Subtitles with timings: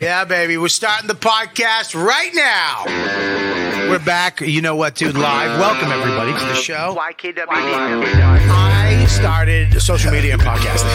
[0.00, 0.58] Yeah, baby.
[0.58, 2.84] We're starting the podcast right now.
[3.88, 4.42] We're back.
[4.42, 5.16] You know what, dude?
[5.16, 5.58] Live.
[5.58, 6.94] Welcome, everybody, to the show.
[6.98, 7.48] YKWD.
[7.48, 10.92] I started social media and podcasting.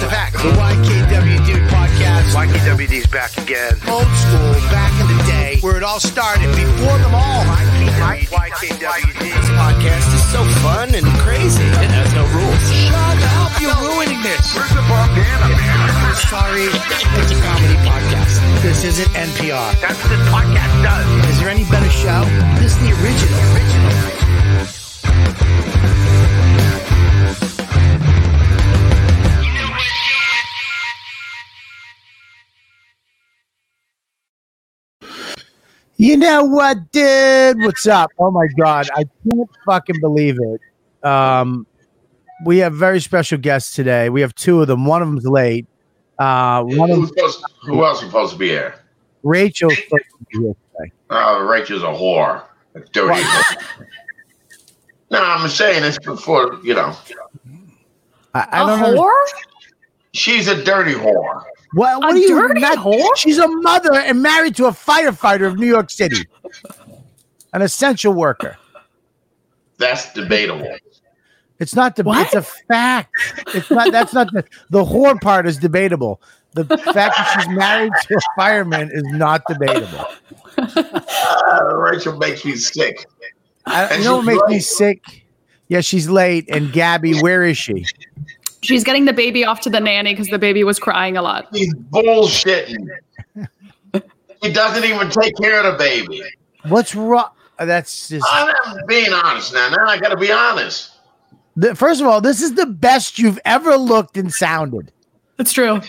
[0.00, 2.34] the fact, the YKW Dude podcast.
[2.36, 3.72] YKWD's back again.
[3.88, 7.44] Old school, back in the day, where it all started before them all.
[7.48, 9.20] YKWD.
[9.20, 11.64] This podcast is so fun and crazy.
[11.64, 12.60] It has no rules.
[12.76, 13.60] Shut up.
[13.60, 14.54] You're ruining this.
[14.54, 16.01] Where's the propaganda, man?
[16.28, 18.62] Sorry, it's a comedy podcast.
[18.62, 19.80] This isn't NPR.
[19.80, 21.28] That's what this podcast does.
[21.30, 22.24] Is there any better show?
[22.60, 23.38] This is the original.
[23.54, 24.22] Original.
[35.96, 37.58] You know what, dude?
[37.58, 38.10] What's up?
[38.18, 40.60] Oh my god, I can't fucking believe it.
[41.08, 41.66] Um,
[42.44, 44.08] we have very special guests today.
[44.08, 44.84] We have two of them.
[44.86, 45.66] One of them's late.
[46.18, 48.74] Uh, one of supposed, who else is supposed to be here?
[49.22, 50.92] Rachel's supposed to be here today.
[51.10, 52.44] Uh, Rachel's a whore.
[52.74, 53.62] A dirty whore.
[55.10, 56.94] No, I'm saying it's before, you know.
[58.34, 59.02] I, I A don't know.
[59.02, 59.24] whore?
[60.12, 61.42] She's a dirty whore.
[61.74, 63.16] What, what A are you dirty not- whore?
[63.16, 66.26] She's a mother and married to a firefighter of New York City,
[67.52, 68.56] an essential worker.
[69.78, 70.76] That's debatable.
[71.58, 72.02] It's not the.
[72.02, 72.26] What?
[72.26, 73.14] It's a fact.
[73.54, 73.92] It's not.
[73.92, 74.44] That's not the.
[74.70, 76.20] The whore part is debatable.
[76.54, 80.06] The fact that she's married to a fireman is not debatable.
[80.58, 83.06] Uh, Rachel makes me sick.
[83.64, 85.24] I, you know what makes me sick?
[85.68, 86.48] Yeah, she's late.
[86.50, 87.86] And Gabby, where is she?
[88.60, 91.48] She's getting the baby off to the nanny because the baby was crying a lot.
[91.52, 92.86] He's bullshitting.
[94.42, 96.22] he doesn't even take care of the baby.
[96.68, 97.30] What's wrong?
[97.58, 98.26] That's just.
[98.30, 98.54] I'm
[98.86, 99.70] being honest now.
[99.70, 100.90] Now I got to be honest.
[101.56, 104.92] The, first of all, this is the best you've ever looked and sounded.
[105.36, 105.80] That's true.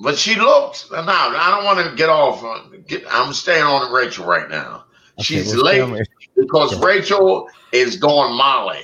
[0.00, 0.90] But she looks.
[0.90, 2.42] Now I don't want to get off.
[2.42, 4.84] Uh, get, I'm staying on Rachel right now.
[5.20, 6.14] She's we'll late Rachel.
[6.36, 8.82] because Rachel is going Molly.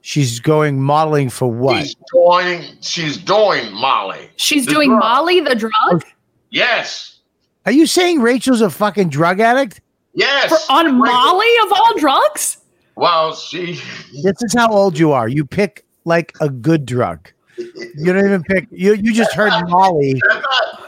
[0.00, 1.82] She's going modeling for what?
[1.82, 2.62] She's doing.
[2.82, 4.30] She's doing Molly.
[4.36, 5.00] She's doing drug.
[5.00, 6.04] Molly the drug
[6.50, 7.20] Yes.
[7.66, 9.80] Are you saying Rachel's a fucking drug addict?
[10.12, 10.50] Yes.
[10.50, 12.58] for, on Rachel- Molly of all drugs.
[12.96, 13.80] Well, she.
[14.22, 15.28] This is how old you are.
[15.28, 17.30] You pick like a good drug.
[17.56, 18.66] You don't even pick.
[18.70, 20.20] You you just heard Molly.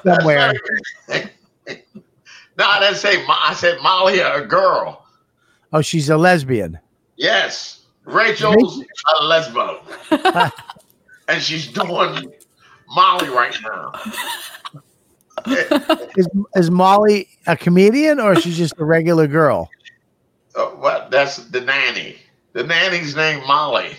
[0.05, 0.55] Somewhere.
[1.09, 1.25] no,
[2.59, 3.25] I didn't say.
[3.29, 5.07] I said Molly, a girl.
[5.73, 6.79] Oh, she's a lesbian.
[7.17, 10.53] Yes, Rachel's a lesbo,
[11.29, 12.33] and she's doing
[12.89, 13.93] Molly right now.
[16.17, 19.69] Is is Molly a comedian or she's just a regular girl?
[20.57, 21.11] Uh, what?
[21.11, 22.17] That's the nanny.
[22.55, 23.91] The nanny's named Molly.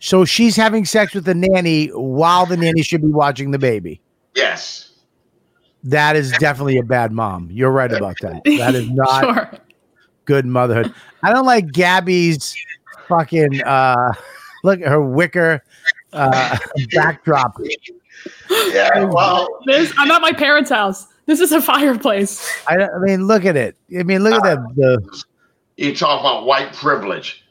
[0.00, 4.00] So she's having sex with the nanny while the nanny should be watching the baby.
[4.34, 4.90] Yes.
[5.84, 7.48] That is definitely a bad mom.
[7.50, 8.42] You're right about that.
[8.58, 9.50] That is not Sure.
[10.24, 10.92] good motherhood.
[11.22, 12.56] I don't like Gabby's
[13.08, 14.12] fucking uh
[14.64, 15.62] look at her wicker
[16.12, 16.58] uh
[16.94, 17.56] backdrop.
[18.50, 19.04] Yeah.
[19.04, 21.06] Well, This, I'm at my parents' house.
[21.26, 22.48] This is a fireplace.
[22.66, 23.76] I, I mean, look at it.
[23.98, 24.58] I mean, look at that.
[24.76, 25.24] The
[25.78, 27.44] you talk about white privilege.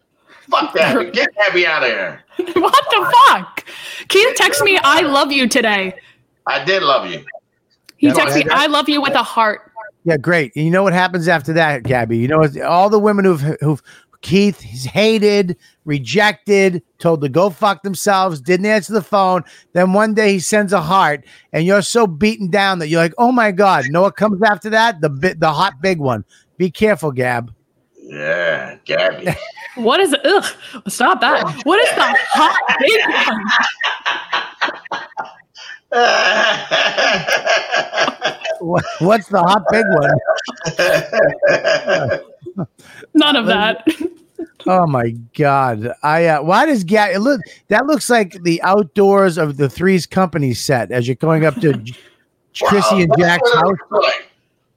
[0.50, 1.14] Fuck that.
[1.14, 2.24] Get Abby out of here.
[2.62, 3.66] what the fuck?
[4.10, 5.94] Keith text me, I love you today.
[6.46, 7.26] I did love you.
[7.98, 9.72] He Yeah, texted me, I love you with a heart.
[10.04, 10.52] yeah, great.
[10.56, 12.18] And you know what happens after that, Gabby?
[12.18, 13.82] You know all the women who've who've
[14.22, 19.44] Keith he's hated, rejected, told to go fuck themselves, didn't answer the phone.
[19.74, 21.24] Then one day he sends a heart,
[21.54, 23.86] and you're so beaten down that you're like, oh my god.
[23.90, 25.02] Know what comes after that?
[25.02, 26.26] The bit, the hot big one.
[26.58, 27.54] Be careful, Gab.
[28.10, 29.28] Yeah, Gabby.
[29.76, 30.46] What is ugh,
[30.88, 31.62] stop that.
[31.64, 33.44] What is the hot big one?
[39.00, 39.86] What's the hot big
[42.56, 42.68] one?
[43.14, 43.86] None of that.
[44.70, 45.94] Oh my god!
[46.04, 47.40] I uh, why does Gab it look?
[47.70, 51.72] That looks like the outdoors of the Three's Company set as you're going up to
[51.74, 51.96] J-
[52.66, 53.78] Chrissy and Jack's house.
[53.90, 54.30] Like,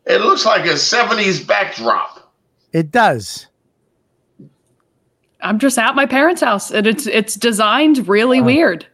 [0.06, 2.19] It looks like a 70s backdrop.
[2.72, 3.46] It does.
[5.42, 8.86] I'm just at my parents' house and it's it's designed really weird.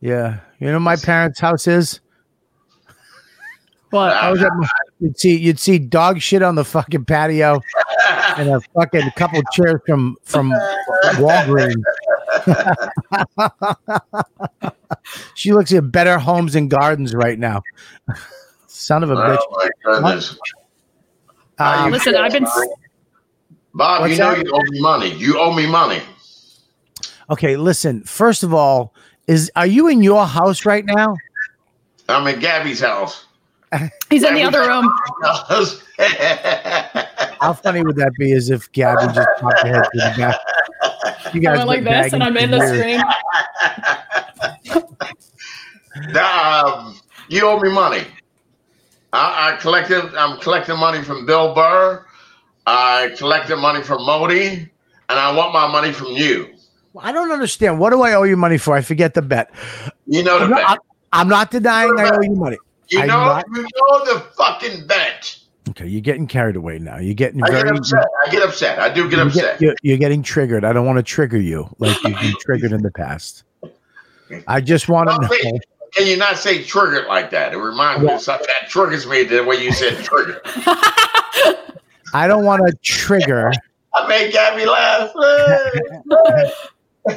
[0.00, 2.00] Yeah, you know my parents' house is.
[3.90, 4.12] What?
[4.12, 4.68] I was at my,
[5.00, 7.60] you'd see you'd see dog shit on the fucking patio
[8.36, 10.52] and a fucking couple chairs from from
[11.14, 11.82] Walgreens.
[15.34, 17.62] she looks at better homes and gardens right now.
[18.66, 19.38] Son of a bitch.
[19.40, 20.38] Oh my goodness.
[21.58, 22.68] Um, Listen, I've been- Bob?
[23.78, 24.44] Bob, What's you know that?
[24.44, 25.14] you owe me money.
[25.14, 26.02] You owe me money.
[27.30, 28.02] Okay, listen.
[28.02, 28.92] First of all,
[29.28, 31.16] is are you in your house right now?
[32.08, 33.26] I'm at Gabby's house.
[34.10, 34.92] He's in the other room.
[37.40, 38.32] How funny would that be?
[38.32, 40.40] As if Gabby just popped her head through the back.
[41.32, 42.80] You I went like this, and I'm in the years.
[42.80, 43.00] screen.
[46.16, 46.98] um,
[47.28, 48.02] you owe me money.
[49.12, 50.16] I, I collected.
[50.16, 52.04] I'm collecting money from Bill Burr.
[52.70, 54.48] I collected money from Modi,
[55.08, 56.48] and I want my money from you.
[56.98, 57.78] I don't understand.
[57.78, 58.76] What do I owe you money for?
[58.76, 59.50] I forget the bet.
[60.06, 60.68] You know the I'm not, bet.
[60.68, 60.78] I'm-
[61.10, 62.58] I'm not denying I owe you money.
[62.90, 65.34] You know, not- you know the fucking bet.
[65.70, 66.98] Okay, you're getting carried away now.
[66.98, 67.78] You're getting I get very.
[67.78, 68.04] upset.
[68.26, 68.78] I get upset.
[68.78, 69.60] I do get you upset.
[69.60, 70.64] you're, you're getting triggered.
[70.64, 73.44] I don't want to trigger you like you've been triggered in the past.
[74.46, 75.28] I just want to Well, know.
[75.30, 75.62] wait,
[75.94, 77.52] Can you not say triggered like that?
[77.54, 80.40] It reminds me of something that triggers me the way you said trigger.
[82.14, 83.52] I don't want to trigger.
[83.94, 85.10] I made Gabby laugh.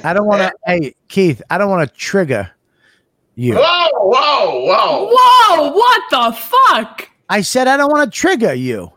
[0.04, 0.54] I don't want to.
[0.66, 2.50] Hey, Keith, I don't want to trigger
[3.36, 3.56] you.
[3.56, 5.10] whoa, whoa, whoa.
[5.12, 5.72] Whoa!
[5.72, 7.10] What the fuck?
[7.30, 8.92] I said I don't want to trigger you.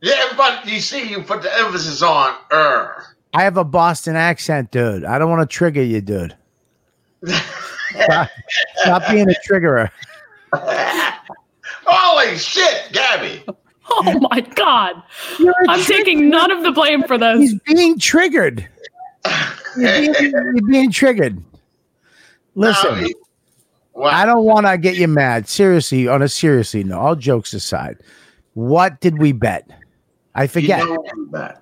[0.00, 3.04] Yeah, but you see, you put the emphasis on er.
[3.34, 5.04] I have a Boston accent, dude.
[5.04, 6.36] I don't want to trigger you, dude.
[7.24, 8.30] Stop,
[8.76, 9.90] stop being a triggerer.
[10.52, 13.44] Holy shit, Gabby.
[13.94, 15.02] Oh my god!
[15.38, 17.38] You're a I'm trigger- taking none of the blame for this.
[17.38, 18.66] He's being triggered.
[19.76, 21.42] You're being, you're being triggered.
[22.54, 23.08] Listen,
[23.92, 24.12] What?
[24.14, 25.48] I don't want to get you mad.
[25.48, 26.98] Seriously, on a seriously no.
[26.98, 27.98] all jokes aside,
[28.54, 29.68] what did we bet?
[30.34, 30.80] I forget.
[30.82, 30.96] You
[31.32, 31.52] know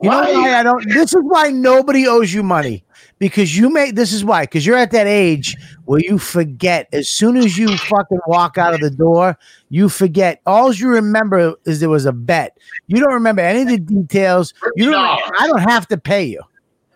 [0.00, 0.04] that.
[0.04, 0.32] You know Why?
[0.32, 0.88] why I don't?
[0.88, 2.84] This is why nobody owes you money
[3.18, 3.96] because you made.
[3.96, 7.76] This is why because you're at that age where you forget as soon as you
[7.76, 9.38] fucking walk out of the door,
[9.70, 10.40] you forget.
[10.46, 12.58] All you remember is there was a bet.
[12.88, 14.52] You don't remember any of the details.
[14.76, 15.20] You don't.
[15.40, 16.42] I don't have to pay you.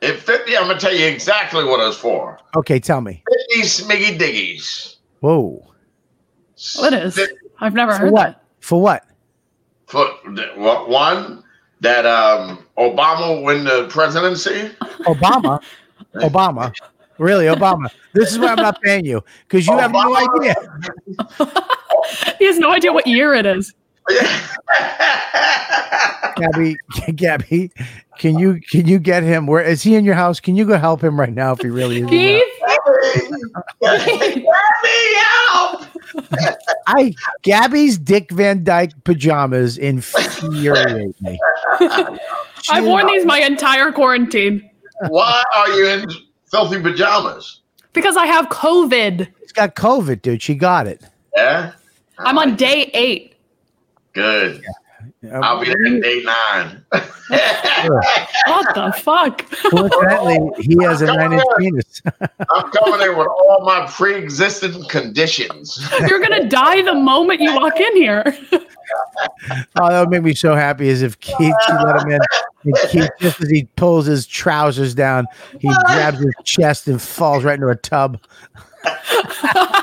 [0.03, 2.39] At 50, I'm going to tell you exactly what it's for.
[2.57, 3.23] Okay, tell me.
[3.53, 4.97] 50 smiggy diggies.
[5.21, 5.63] Whoa.
[6.77, 7.21] What is?
[7.61, 8.25] I've never For heard what?
[8.25, 8.45] that.
[8.61, 9.05] For what?
[9.87, 10.07] For,
[10.57, 11.43] well, one,
[11.81, 14.71] that um, Obama will win the presidency.
[15.05, 15.61] Obama.
[16.17, 16.73] Obama.
[17.19, 17.91] Really, Obama.
[18.15, 20.55] This is why I'm not paying you because you have no idea.
[22.39, 23.75] He has no idea what year it is.
[26.37, 26.77] Gabby,
[27.15, 27.71] Gabby,
[28.19, 29.47] can you can you get him?
[29.47, 30.41] Where is he in your house?
[30.41, 32.11] Can you go help him right now if he really is?
[32.11, 34.05] in your house?
[34.05, 34.47] Keith, Let
[34.83, 35.90] me help!
[36.87, 41.39] I Gabby's Dick Van Dyke pajamas infuriate me.
[42.71, 44.69] I've worn these my entire quarantine
[45.09, 46.07] Why are you in
[46.51, 47.61] filthy pajamas?
[47.93, 49.29] because I have COVID.
[49.41, 50.43] She's got COVID, dude.
[50.43, 51.03] She got it.
[51.37, 51.73] Yeah?
[52.19, 53.35] I'm on day eight.
[54.13, 54.63] Good.
[55.43, 56.85] I'll be there in day nine.
[58.47, 59.49] What the fuck?
[59.71, 62.03] Coincidentally, he has a nine-inch penis.
[62.51, 65.89] I'm coming in with all my pre-existing conditions.
[66.09, 68.37] You're gonna die the moment you walk in here.
[69.77, 72.21] Oh, that would make me so happy as if Keith she let him in.
[72.65, 75.27] And Keith, just as he pulls his trousers down,
[75.61, 78.21] he grabs his chest and falls right into a tub.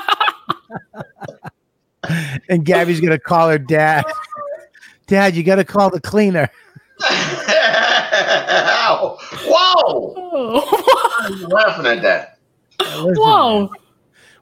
[2.48, 4.04] and Gabby's gonna call her dad.
[5.08, 6.48] Dad, you gotta call the cleaner.
[8.20, 9.18] Ow.
[9.46, 10.14] Whoa!
[10.16, 11.16] Oh.
[11.20, 12.38] I'm laughing at that.
[12.80, 13.70] Listen, Whoa.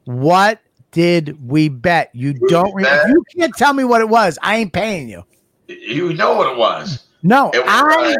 [0.04, 0.60] What
[0.92, 2.10] did we bet?
[2.14, 3.02] You don't remember.
[3.02, 4.38] bet- You can't tell me what it was.
[4.42, 5.24] I ain't paying you.
[5.68, 7.04] You know what it was.
[7.22, 8.16] No, It was I uh,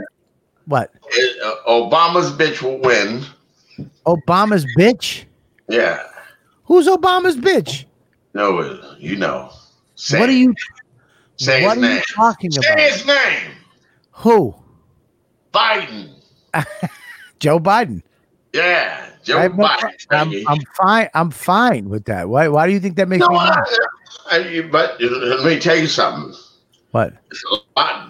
[0.66, 0.90] what?
[1.10, 3.24] it- uh, Obama's bitch will win.
[4.06, 5.24] Obama's bitch?
[5.68, 6.02] Yeah.
[6.64, 7.84] Who's Obama's bitch?
[8.34, 9.50] No, uh, you know.
[9.94, 10.54] Say, what are you
[11.36, 12.02] say what his are you name.
[12.14, 12.80] talking Say about?
[12.80, 13.50] his name.
[14.12, 14.54] Who?
[15.52, 16.10] Biden.
[17.38, 18.02] Joe Biden.
[18.52, 19.10] Yeah.
[19.22, 19.92] Joe I have no- Biden.
[20.10, 21.08] I'm, I'm fine.
[21.14, 22.28] I'm fine with that.
[22.28, 22.48] Why?
[22.48, 23.64] Why do you think that makes no, me mad?
[24.30, 26.34] I, I, but let me tell you something.
[26.92, 27.14] What?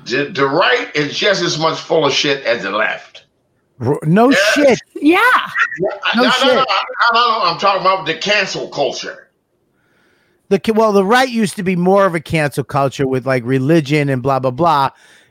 [0.05, 3.25] The, the right is just as much full of shit as the left.
[4.05, 4.37] No Yeah.
[4.55, 4.79] shit.
[4.95, 5.21] Yeah.
[5.81, 6.47] No no, no, shit.
[6.47, 6.65] no, no,
[7.15, 9.26] no, I'm talking about the cancel culture.
[10.49, 14.09] The well, the right used to be more of a cancel culture with like religion
[14.09, 14.91] and blah blah blah,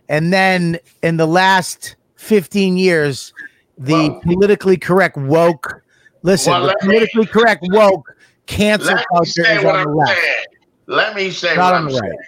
[0.10, 3.34] and then in the last fifteen years,
[3.78, 5.82] the Well- politically correct woke.
[6.24, 8.14] Listen, Well, the let me- politically correct woke
[8.48, 10.46] cancel culture is on the I'm left, saying.
[10.88, 12.04] Let me say not what on I'm the saying.
[12.12, 12.20] right.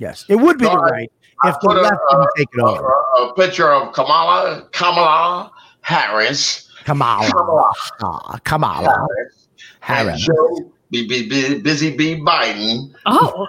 [0.00, 2.28] Yes, it would be the No, I- right I if the put a- left didn't
[2.36, 2.94] take it A, over.
[3.20, 6.68] a picture of Kamala Kamala Harris.
[6.84, 7.70] Kamala, Kamala
[8.02, 9.06] ah, Kamala
[9.80, 10.20] Harris.
[10.24, 13.46] Joe B, B, B, Busy B Biden Oh.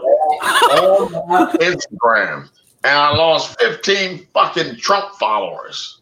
[1.30, 2.50] on Instagram.
[2.84, 6.00] And I lost 15 fucking Trump followers.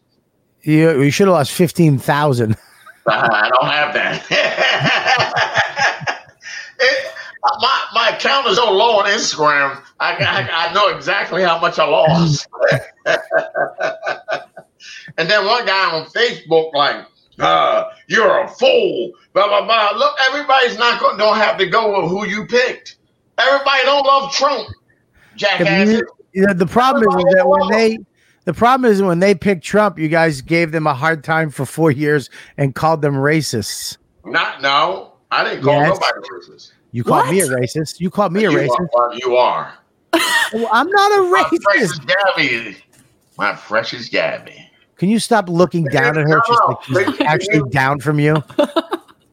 [0.62, 2.56] You, you should have lost fifteen thousand.
[3.06, 4.26] I don't have that.
[6.80, 7.12] It-
[7.60, 9.80] my, my account is so low on Instagram.
[10.00, 12.46] I, I, I know exactly how much I lost.
[15.16, 17.06] and then one guy on Facebook, like,
[17.40, 19.12] uh, you're a fool.
[19.32, 19.92] Blah blah blah.
[19.96, 21.18] Look, everybody's not going.
[21.18, 22.96] Don't have to go with who you picked.
[23.38, 24.68] Everybody don't love Trump.
[25.36, 26.00] Jackass.
[26.32, 27.98] You know, the problem is, is that when they
[28.44, 31.66] the problem is when they picked Trump, you guys gave them a hard time for
[31.66, 33.96] four years and called them racists.
[34.24, 35.88] Not no, I didn't call Yes.
[36.00, 36.72] nobody racist.
[36.92, 37.32] You called What?
[37.32, 38.00] me a racist.
[38.00, 38.88] You called me a racist.
[38.96, 39.74] Are, you are.
[40.52, 41.30] Well, I'm not a racist.
[41.32, 41.62] My racist.
[41.62, 42.76] precious Gabby.
[43.36, 44.67] My precious Gabby.
[44.98, 46.40] Can you stop looking down at her?
[46.46, 48.42] She's like she's actually down from you.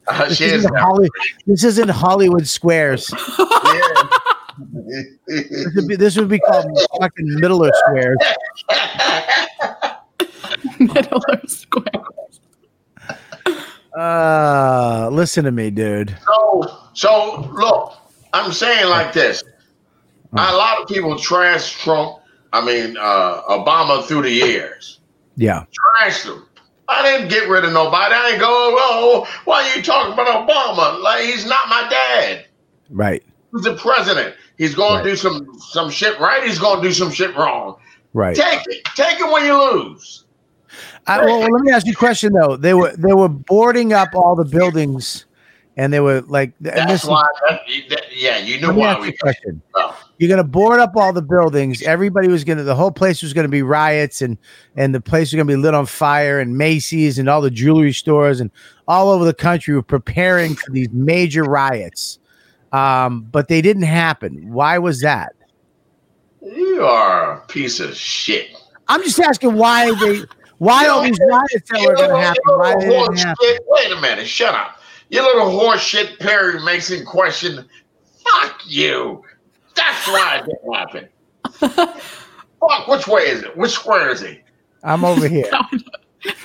[0.07, 1.09] Uh, This is isn't, Holly,
[1.47, 3.07] this isn't Hollywood Squares.
[3.07, 3.39] This
[5.75, 6.67] would be, this would be called
[7.01, 8.17] fucking Middler Squares.
[10.79, 12.03] Middle of square.
[13.97, 16.15] Uh, listen to me, dude.
[16.27, 17.95] So, so look,
[18.31, 19.43] I'm saying like this.
[20.33, 22.17] A lot of people trash Trump.
[22.53, 24.99] I mean, uh, Obama through the years.
[25.35, 25.65] Yeah.
[26.01, 26.45] Trashed him.
[26.87, 28.13] I didn't get rid of nobody.
[28.13, 31.01] I ain't go, oh, why are you talking about Obama?
[31.01, 32.45] Like he's not my dad.
[32.89, 33.23] Right.
[33.51, 34.35] He's the president.
[34.57, 35.03] He's going Right.
[35.03, 36.43] to do some some shit right.
[36.43, 37.77] He's going to do some shit wrong.
[38.13, 38.35] Right.
[38.35, 38.85] Take it.
[38.95, 40.25] Take it when you lose.
[41.07, 42.55] I, well, let me ask you a question though.
[42.57, 45.25] They were they were boarding up all the buildings,
[45.77, 47.25] and they were like, and That's this is- why.
[47.49, 49.11] That, that- yeah, you know why we.
[49.13, 49.61] question.
[49.73, 49.99] Oh.
[50.17, 51.81] You're gonna board up all the buildings.
[51.83, 52.63] Everybody was gonna.
[52.63, 54.37] The whole place was gonna be riots, and
[54.77, 56.39] and the place was gonna be lit on fire.
[56.39, 58.49] And Macy's and all the jewelry stores and
[58.87, 62.19] all over the country were preparing for these major riots.
[62.71, 64.53] Um, but they didn't happen.
[64.53, 65.33] Why was that?
[66.41, 68.49] You are a piece of shit.
[68.87, 70.21] I'm just asking why they.
[70.59, 72.41] Why all these riots that were gonna happen?
[72.45, 73.57] Why they didn't happen?
[73.67, 74.25] Wait a minute.
[74.27, 74.74] Shut up.
[75.09, 77.65] You little horse shit Perry Mason question.
[78.23, 79.21] Fuck you.
[79.75, 81.09] That's why it didn't happen.
[82.59, 83.55] Fuck, which way is it?
[83.55, 84.39] Which square is he?
[84.83, 85.47] I'm over here.
[85.51, 85.83] That one-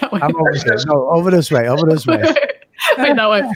[0.01, 0.21] that way.
[0.23, 0.77] I'm over here.
[0.87, 1.67] No, over this way.
[1.69, 2.23] Over this way.
[2.99, 3.51] Wait, that way.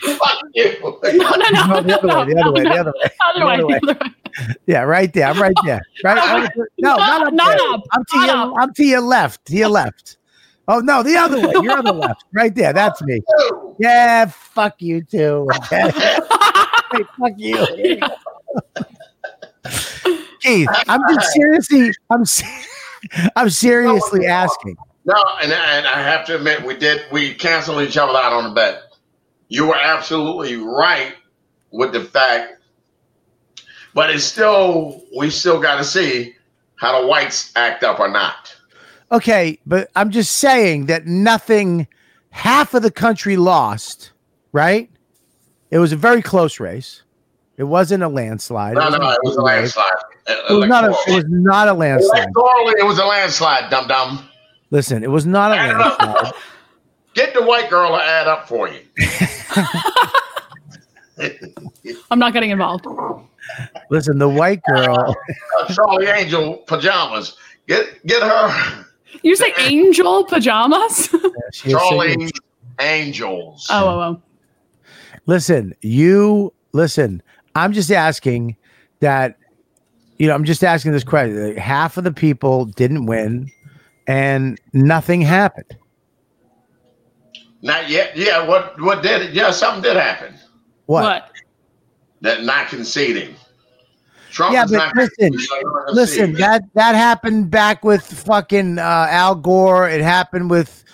[0.00, 0.98] Fuck you.
[1.14, 1.80] No, no, no.
[1.80, 2.64] No, the other no, way.
[2.64, 3.10] The other way.
[3.38, 3.78] no, The other way.
[3.80, 4.10] The other the other way.
[4.66, 5.26] Yeah, right there.
[5.28, 5.80] I'm right there.
[6.02, 6.18] Right.
[6.20, 7.68] Oh, over to- no, not up Not there.
[7.70, 8.36] up, I'm to not your.
[8.36, 8.54] up.
[8.58, 9.44] I'm to your left.
[9.46, 10.16] To your left.
[10.68, 11.52] Oh no, the other way.
[11.62, 12.24] You're on the left.
[12.32, 12.72] Right there.
[12.72, 13.20] That's me.
[13.78, 14.26] Yeah.
[14.26, 15.48] Fuck you too.
[15.56, 15.90] Okay.
[16.92, 17.66] Hey, fuck you.
[20.40, 21.92] Keith, I'm just seriously.
[22.10, 22.24] I'm.
[23.36, 24.76] I'm seriously asking.
[25.04, 28.44] No, and, and I have to admit, we did, we canceled each other out on
[28.44, 28.82] the bet.
[29.48, 31.14] You were absolutely right
[31.70, 32.54] with the fact,
[33.92, 36.34] but it's still, we still got to see
[36.76, 38.53] how the whites act up or not.
[39.14, 41.86] Okay, but I'm just saying that nothing.
[42.30, 44.10] Half of the country lost.
[44.52, 44.90] Right.
[45.70, 47.02] It was a very close race.
[47.56, 48.74] It wasn't a landslide.
[48.74, 49.92] No, no, it was a landslide.
[50.26, 50.96] It was not a.
[51.06, 52.26] It was not a landslide.
[52.34, 54.28] Electorally, it was a landslide, dum dum.
[54.70, 56.00] Listen, it was not a Add it up.
[56.00, 56.32] landslide.
[57.14, 58.80] Get the white girl to add up for you.
[62.10, 62.86] I'm not getting involved.
[63.90, 65.14] Listen, the white girl.
[65.74, 67.36] Charlie Angel pajamas.
[67.68, 68.84] Get get her.
[69.22, 71.08] You say angel pajamas?
[71.14, 72.30] oh, Charlie singing-
[72.80, 73.66] Angels.
[73.70, 74.22] oh, oh.
[75.26, 77.22] Listen, you listen.
[77.54, 78.56] I'm just asking
[79.00, 79.38] that.
[80.18, 81.48] You know, I'm just asking this question.
[81.48, 83.50] Like, half of the people didn't win,
[84.06, 85.76] and nothing happened.
[87.62, 88.16] Not yet.
[88.16, 88.46] Yeah.
[88.46, 89.32] What what did it?
[89.34, 90.34] Yeah, something did happen.
[90.86, 91.02] What?
[91.02, 91.30] What?
[92.20, 93.34] That not conceding.
[94.34, 96.36] Trump Yeah, but not listen, he's not gonna Listen, concede.
[96.44, 99.88] that that happened back with fucking uh, Al Gore.
[99.88, 100.84] It happened with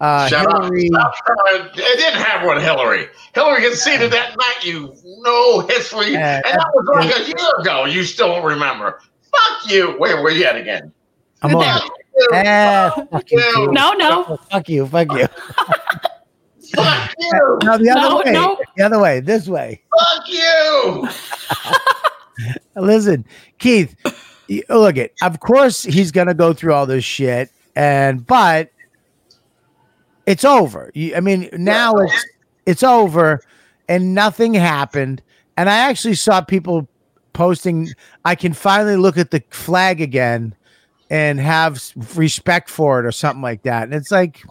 [0.00, 0.40] uh, Shut.
[0.50, 0.88] Hillary.
[0.88, 3.08] Stop trying to- It didn't happen with Hillary.
[3.34, 4.64] Hillary conceded that night.
[4.64, 7.84] You know history, Yeah, and that was like a year ago.
[7.84, 8.98] You still don't remember.
[9.30, 9.92] Fuck you.
[9.98, 10.92] Where were you at again?
[11.42, 11.64] I'm on.
[11.64, 11.84] Fuck
[12.16, 12.28] you.
[12.32, 13.38] Ah, fuck you.
[13.54, 13.72] too.
[13.72, 14.38] No, no.
[14.50, 14.86] Fuck you.
[14.86, 15.26] Fuck you.
[16.74, 17.58] Fuck you.
[17.62, 18.32] No, the other No, way.
[18.32, 18.58] no.
[18.76, 19.20] The other way.
[19.20, 19.82] This way.
[19.98, 21.08] Fuck you.
[22.74, 23.24] Listen,
[23.58, 23.94] Keith.
[24.68, 25.12] Look it.
[25.22, 28.70] Of course, he's gonna go through all this shit, and but
[30.24, 30.92] it's over.
[30.94, 32.26] I mean, now it's
[32.64, 33.40] it's over,
[33.88, 35.22] and nothing happened.
[35.56, 36.88] And I actually saw people
[37.32, 37.88] posting.
[38.24, 40.54] I can finally look at the flag again
[41.10, 41.82] and have
[42.14, 43.84] respect for it, or something like that.
[43.84, 44.44] And it's like,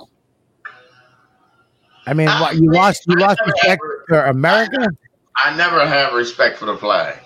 [2.06, 3.04] I mean, what you lost?
[3.08, 4.88] You lost respect for America.
[5.38, 7.20] I never have respect for the flag.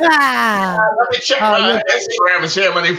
[0.00, 0.80] Ah!
[0.98, 1.82] Let me check Oh, my.
[1.94, 2.96] Instagram and see how many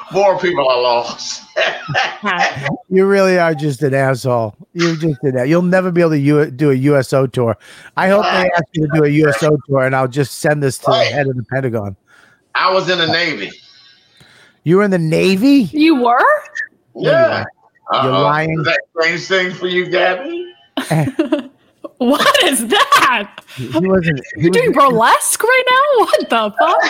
[0.12, 1.42] more people I lost.
[2.92, 4.54] You really are just an asshole.
[4.72, 5.48] You just did that.
[5.48, 7.56] You'll never be able to U- do a USO tour.
[7.96, 10.78] I hope they ask you to do a USO tour, and I'll just send this
[10.78, 11.96] to the head of the Pentagon.
[12.56, 13.52] I was in the Navy.
[14.64, 15.70] You were in the Navy?
[15.72, 16.18] You were?
[16.96, 17.44] Yeah.
[17.92, 18.22] You're Uh-oh.
[18.22, 18.58] lying.
[18.58, 20.49] Is that strange thing for you, Gabby?
[21.98, 23.40] What is that?
[23.56, 24.20] He wasn't.
[24.36, 26.04] He You're was, doing burlesque right now?
[26.06, 26.82] What the fuck?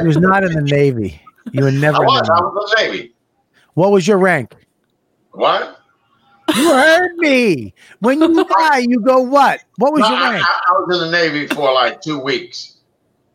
[0.00, 1.20] he was not in the Navy.
[1.52, 2.22] You were never I in was.
[2.26, 2.50] the I Navy.
[2.52, 3.14] was in the Navy.
[3.74, 4.54] What was your rank?
[5.32, 5.78] What?
[6.56, 7.74] You heard me.
[8.00, 8.26] When you
[8.58, 9.60] lie, you go what?
[9.76, 10.44] What was No, your rank?
[10.44, 12.78] I, I was in the Navy for like two weeks.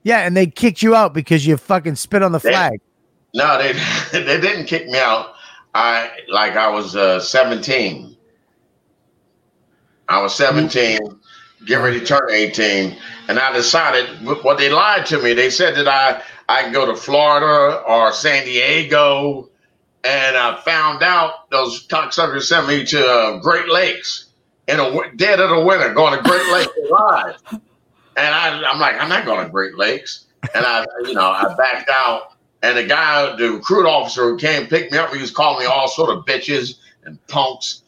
[0.03, 2.81] Yeah, and they kicked you out because you fucking spit on the They- flag.
[3.33, 3.71] No, they
[4.11, 5.33] they didn't kick me out.
[5.73, 8.14] I like I was uh, 17.
[10.07, 10.99] I was 17,
[11.65, 12.97] get ready to turn 18,
[13.27, 15.33] and I decided what they lied to me.
[15.33, 19.49] They said that I I can go to Florida or San Diego,
[20.03, 24.27] and I found out those cocksuckers sent me to uh, Great Lakes
[24.67, 27.35] in a dead of the winter, going to Great Lakes live.
[28.17, 31.53] And I, I'm like, I'm not going to Great Lakes, and I, you know, I
[31.57, 32.33] backed out.
[32.61, 35.65] And the guy, the recruit officer who came pick me up, he was calling me
[35.65, 37.83] all sort of bitches and punks,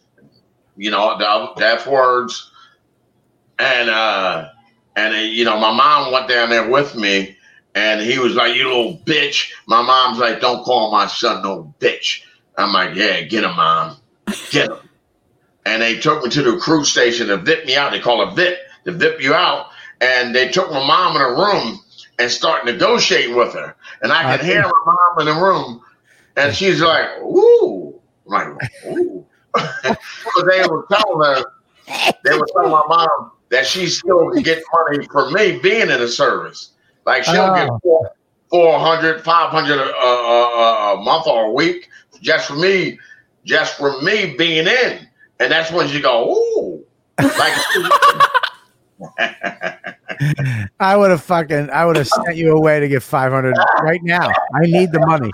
[0.78, 2.52] you know, the, words.
[3.60, 4.50] And uh,
[4.96, 7.36] and uh, you know, my mom went down there with me,
[7.74, 11.74] and he was like, "You little bitch." My mom's like, "Don't call my son no
[11.80, 12.22] bitch."
[12.58, 13.98] I'm like, "Yeah, get him, mom,
[14.52, 14.78] get him."
[15.68, 17.92] and they took me to the recruit station to vip me out.
[17.92, 19.68] They call it vip to vip you out,
[20.00, 21.82] and they took my mom in a room
[22.18, 23.76] and start negotiating with her.
[24.02, 25.82] And I could hear my mom in the room,
[26.38, 28.00] and she's like, "Ooh,"
[28.32, 29.26] I'm like, "Ooh,"
[30.48, 31.44] they were telling her,
[32.24, 36.08] they were telling my mom that she still get money for me being in the
[36.08, 36.72] service.
[37.06, 37.80] Like she'll get Oh.
[37.82, 38.12] four,
[38.50, 41.90] 400, 500 a, uh, a, uh, a, uh, a month or a week
[42.22, 42.98] just for me,
[43.46, 45.08] just for me being in.
[45.40, 46.84] And that's when she go, ooh.
[47.20, 47.54] Like,
[50.80, 51.70] I would have fucking.
[51.70, 54.30] I would have sent you away to get five hundred right now.
[54.56, 55.32] I need the money.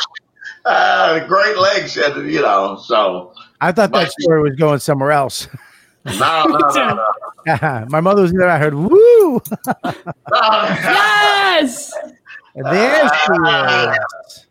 [0.65, 5.47] uh, the Great legs, you know, so I thought that story was going somewhere else.
[6.05, 7.07] no, no, no,
[7.45, 7.85] no.
[7.89, 8.49] My mother was there.
[8.49, 9.41] I heard woo.
[10.33, 11.93] Yes.
[12.55, 14.45] There she is.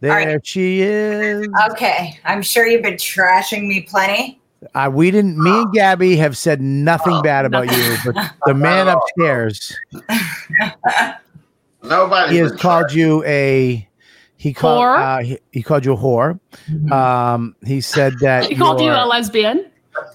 [0.00, 0.46] There right.
[0.46, 1.48] she is.
[1.70, 4.40] Okay, I'm sure you've been trashing me plenty.
[4.74, 5.38] Uh, we didn't.
[5.38, 9.76] Me and Gabby have said nothing bad about you, but the man upstairs,
[11.84, 13.88] Nobody he has called you a.
[14.44, 14.82] He called.
[14.82, 14.98] Whore?
[14.98, 16.38] Uh, he, he called you a whore.
[16.92, 19.64] Um, he said that He called you a lesbian.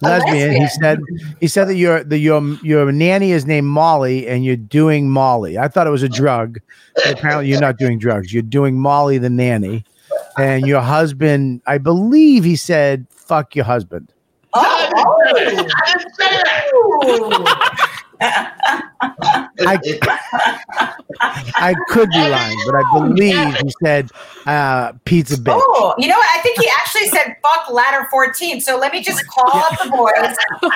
[0.02, 0.52] lesbian.
[0.52, 0.70] He lesbian.
[0.70, 1.00] said.
[1.39, 5.58] He said that your the your your nanny is named Molly, and you're doing Molly.
[5.58, 6.60] I thought it was a drug.
[6.94, 8.32] But apparently, you're not doing drugs.
[8.32, 9.84] You're doing Molly the nanny,
[10.38, 11.63] and your husband.
[11.65, 14.13] I believe he said, "Fuck your husband."
[14.54, 14.89] Oh,
[18.21, 20.95] I didn't say that.
[21.55, 24.10] I could be lying, but I believe he said
[24.45, 25.60] uh, pizza bitch.
[25.62, 26.27] oh, you know what?
[26.38, 29.89] I think he actually said "fuck ladder 14." So let me just call up the
[29.89, 30.36] boys.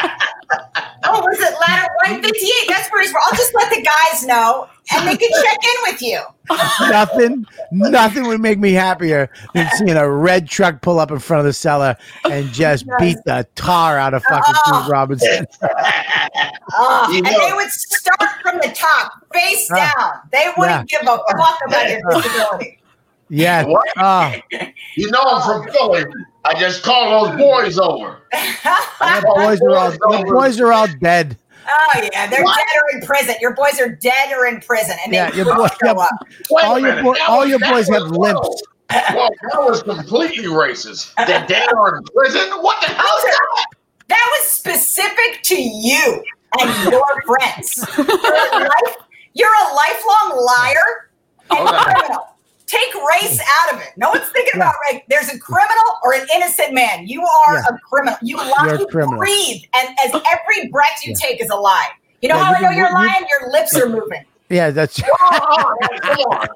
[1.06, 2.70] oh, was it ladder 158?
[2.70, 3.12] That's where he's.
[3.12, 3.22] from.
[3.26, 6.20] I'll just let the guys know, and they can check in with you.
[6.90, 11.40] nothing, nothing would make me happier than seeing a red truck pull up in front
[11.40, 11.96] of the cellar
[12.30, 14.82] and just beat the tar out of fucking Oh.
[14.82, 15.46] Keith Robinson.
[16.76, 19.94] Oh, You and they would start from the top, face Ah.
[19.96, 20.12] down.
[20.32, 22.80] They wouldn't give a fuck about your disability.
[23.30, 23.64] Yeah.
[23.66, 23.88] What?
[23.98, 24.34] Oh,
[24.96, 26.06] You know I'm from Philly.
[26.46, 28.18] I just called those boys over.
[28.32, 31.38] The boys are all your boys are all dead.
[31.68, 32.58] Oh yeah, they're What?
[32.58, 33.36] dead or in prison.
[33.42, 35.92] Your boys are dead or in prison, and Yeah, they your will boy- show yeah.
[35.94, 36.28] up.
[36.50, 38.62] Wait All your boy, all was- your boys have was- limps.
[39.16, 41.16] Well, that was completely racist.
[41.16, 42.48] That they are in prison.
[42.62, 43.66] What the hell is that?
[44.10, 46.24] That was specific to you
[46.60, 47.84] and your friends.
[47.98, 48.96] You're a, life,
[49.34, 51.10] you're a lifelong liar
[51.50, 51.84] and Hold on.
[51.84, 52.28] criminal.
[52.74, 53.90] Take race out of it.
[53.98, 55.04] No one's thinking about right.
[55.08, 57.08] There's a criminal or an innocent man.
[57.08, 57.64] You are Yeah.
[57.70, 58.18] a criminal.
[58.24, 58.54] You lie.
[58.66, 59.18] You're a criminal.
[59.20, 61.28] breathe, and as every breath you Yeah.
[61.28, 61.88] take is a lie.
[62.22, 63.26] You know Yeah, how you I know can- you're you- lying?
[63.40, 64.26] Your lips are moving.
[64.50, 66.48] Yeah, that's Oh, oh, oh, come on.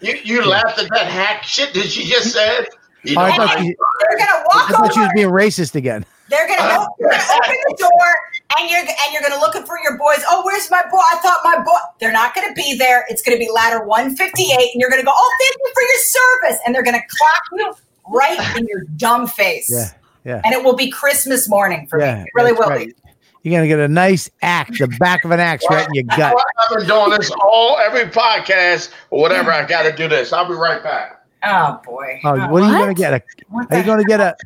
[0.00, 2.66] You, you laughed at that hack shit that she just said?
[3.02, 3.74] You Oh, I thought she-
[4.08, 6.04] They're gonna walk I walk thought she was being racist again.
[6.28, 8.18] They're gonna, Uh, op- you're gonna open the door
[8.58, 10.22] and you're and you're gonna look for your boys.
[10.30, 10.98] Oh, where's my boy?
[10.98, 11.78] I thought my boy.
[11.98, 13.04] They're not gonna be there.
[13.08, 15.12] It's gonna be ladder 158, and you're gonna go.
[15.14, 17.74] Oh, thank you for your service, and they're gonna clock you
[18.14, 19.70] right in your dumb face.
[19.70, 19.90] Yeah,
[20.24, 20.42] yeah.
[20.44, 22.22] And it will be Christmas morning for Yeah, me.
[22.22, 22.88] It really will right.
[22.88, 22.94] be.
[23.42, 26.34] You're gonna get a nice axe, the back of an axe right in your gut.
[26.58, 29.52] I've been doing this all every podcast or whatever.
[29.52, 30.32] I got to do this.
[30.32, 31.24] I'll be right back.
[31.44, 32.20] Oh boy.
[32.24, 33.12] Oh, what are you gonna get?
[33.12, 33.22] A,
[33.70, 34.36] are you gonna get a?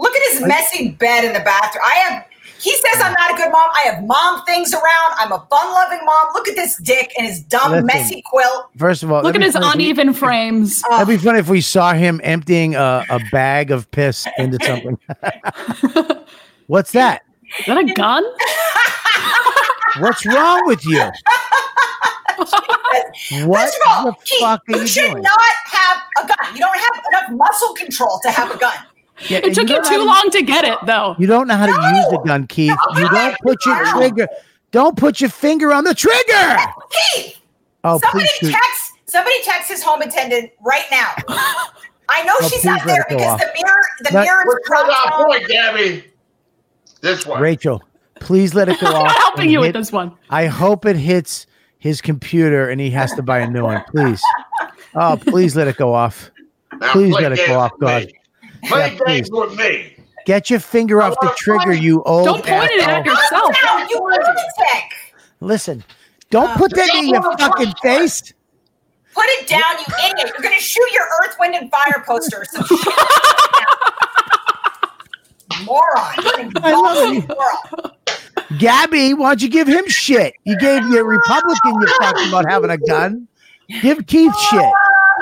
[0.00, 1.84] Look at his messy bed in the bathroom.
[1.84, 2.24] I have.
[2.62, 3.68] He says I'm not a good mom.
[3.74, 5.14] I have mom things around.
[5.18, 6.28] I'm a fun-loving mom.
[6.34, 7.86] Look at this dick and his dumb, Listen.
[7.86, 8.68] messy quilt.
[8.76, 10.80] First of all, Look at his funny if we- uneven frames.
[10.88, 14.98] That'd be funny if we saw him emptying a, a bag of piss into something.
[16.68, 17.22] What's that?
[17.58, 18.24] Is that a gun?
[19.98, 21.02] What's wrong with you?
[23.44, 25.22] What First of all, the Keith, fuck are you you should doing?
[25.22, 26.54] not have a gun.
[26.54, 28.74] You don't have enough muscle control to have a gun.
[29.28, 31.14] Yeah, It took you don't too how to- long to get it, though.
[31.18, 32.76] You don't know how to use the gun, Keith.
[32.96, 33.92] You don't put your Wow.
[33.98, 34.28] trigger.
[34.70, 36.56] Don't put your finger on the trigger.
[37.14, 37.36] Keith,
[37.84, 38.52] Oh, somebody please shoot.
[38.52, 41.10] text somebody text his home attendant right now.
[42.08, 43.40] I know Oh, she's please not there because off.
[43.40, 45.26] the mirror the Let- mirror Which is was propped our on.
[45.26, 46.04] point, Gabby?
[47.02, 47.82] This one, Rachel,
[48.20, 48.94] please let it go off.
[48.96, 49.16] I'm off.
[49.18, 50.12] helping and you with this one.
[50.30, 51.46] I hope it hits
[51.78, 53.82] his computer and he has to buy a new one.
[53.90, 54.22] Please.
[54.94, 56.30] Oh, please let it go off.
[56.80, 58.04] Now Please let it go off, with God.
[58.06, 58.14] me.
[58.64, 59.96] Play Yeah, games with me.
[60.24, 62.24] Get your finger off the trigger, you old.
[62.26, 63.56] Don't point it at yourself.
[63.64, 64.92] Down, you lunatic.
[65.40, 65.82] Listen,
[66.30, 68.32] don't uh, put that in your fucking face.
[69.14, 70.30] Put it down, you idiot.
[70.32, 72.42] You're gonna shoot your Earth, Wind, and Fire poster.
[72.42, 72.94] or Some shit.
[75.64, 75.82] Moron.
[76.62, 77.22] I love you.
[77.28, 77.92] moron.
[78.58, 80.34] Gabby, why don't you give him shit?
[80.44, 83.26] You gave your Republican you talking about having a gun.
[83.80, 84.72] Give Keith shit.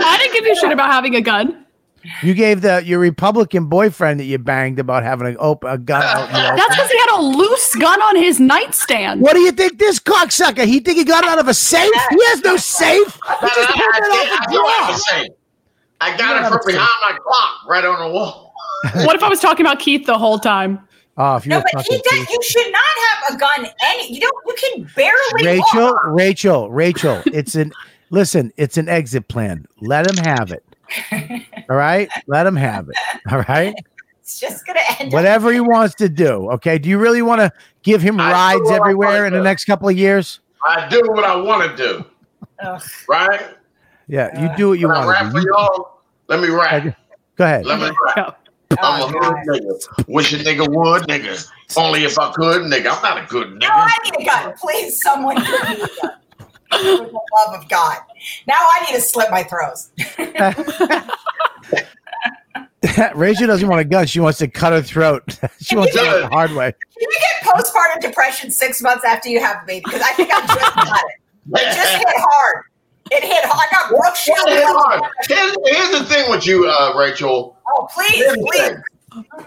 [0.01, 1.65] I didn't give you shit about having a gun.
[2.23, 6.03] You gave the your Republican boyfriend that you banged about having a, op- a gun
[6.03, 6.57] out in.
[6.57, 9.21] That's because he had a loose gun on his nightstand.
[9.21, 10.65] What do you think this cocksucker?
[10.67, 11.91] He think he got it out of a safe?
[12.11, 13.15] He has no safe.
[13.15, 14.97] He I, just pulled I, I, off I the don't have drawer.
[14.97, 15.31] to say.
[16.01, 18.55] I got it from behind my clock, right on the wall.
[19.05, 20.81] What if I was talking about Keith the whole time?
[21.19, 22.31] Oh, if you No, but he does, Keith.
[22.31, 23.67] you should not have a gun.
[23.85, 24.35] Any you don't.
[24.47, 25.45] You can barely.
[25.45, 26.01] Rachel, walk.
[26.07, 27.23] Rachel, Rachel.
[27.27, 27.73] It's an
[28.09, 28.53] listen.
[28.57, 29.67] It's an exit plan.
[29.83, 30.65] Let him have it.
[31.69, 32.97] All right, let him have it.
[33.31, 33.75] All right,
[34.21, 35.09] It's just gonna end.
[35.09, 36.51] up- whatever he wants to do.
[36.53, 36.79] Okay.
[36.79, 37.51] Do you really want to
[37.83, 40.41] give him I rides everywhere in the next couple of years?
[40.67, 42.05] I do what I want to do,
[42.63, 42.83] Ugh.
[43.09, 43.41] right?
[44.07, 45.41] Yeah, you do what you want to do.
[45.41, 46.85] You- y'all, let me rap.
[47.37, 47.65] Go ahead.
[47.67, 48.17] Let me rap.
[48.17, 48.35] Go.
[48.83, 50.07] I'm a hood nigga.
[50.09, 51.45] Wish a nigga would, nigga.
[51.77, 52.95] Only if I could, nigga.
[52.95, 53.71] I'm not a good No, nigga.
[53.73, 54.55] I need a gun.
[54.61, 56.11] Please, someone give me a gun.
[56.73, 57.99] For the love of God.
[58.47, 59.91] Now I need to slit my throats.
[63.15, 64.07] Rachel doesn't want a gun.
[64.07, 65.39] She wants to cut her throat.
[65.61, 66.73] she wants to do it the hard way.
[66.73, 69.83] Can you get postpartum depression six months after you have a baby?
[69.85, 71.15] Because I think I just got it.
[71.53, 72.65] It just hit hard.
[73.11, 73.69] It hit hard.
[73.69, 75.03] I got Brooke Well, hit hard.
[75.29, 77.57] Here's, here's the thing with you, uh, Rachel.
[77.69, 78.61] Oh, please, Here's please.
[78.61, 78.83] thing.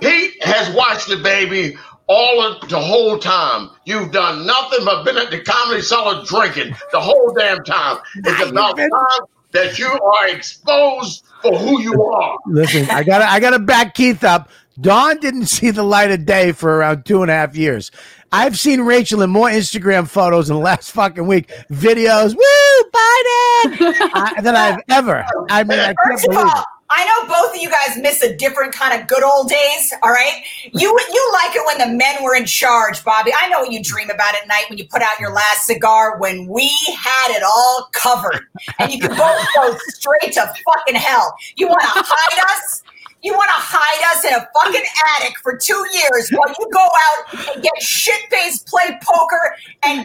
[0.02, 3.70] Pete has watched the baby all of the whole time.
[3.86, 7.98] You've done nothing but been at the comedy cellar drinking the whole damn time.
[8.16, 12.38] It's about been- time that you are exposed for who you are.
[12.48, 14.50] Listen, I got to I got to back Keith up.
[14.82, 17.92] Dawn didn't see the light of day for around two and a half years.
[18.32, 23.94] I've seen Rachel in more Instagram photos in the last fucking week, videos, woo, Biden,
[24.16, 25.24] I, than I've ever.
[25.52, 26.64] I mean, I can't First of believe it.
[26.96, 29.94] I know both of you guys miss a different kind of good old days.
[30.04, 33.32] All right, you you like it when the men were in charge, Bobby.
[33.38, 36.20] I know what you dream about at night when you put out your last cigar.
[36.20, 38.46] When we had it all covered,
[38.80, 41.36] and you could both go straight to fucking hell.
[41.56, 42.84] You want to hide us?
[43.24, 44.84] You want to hide us in a fucking
[45.16, 50.00] attic for two years while you go out and get shit faced, play poker, and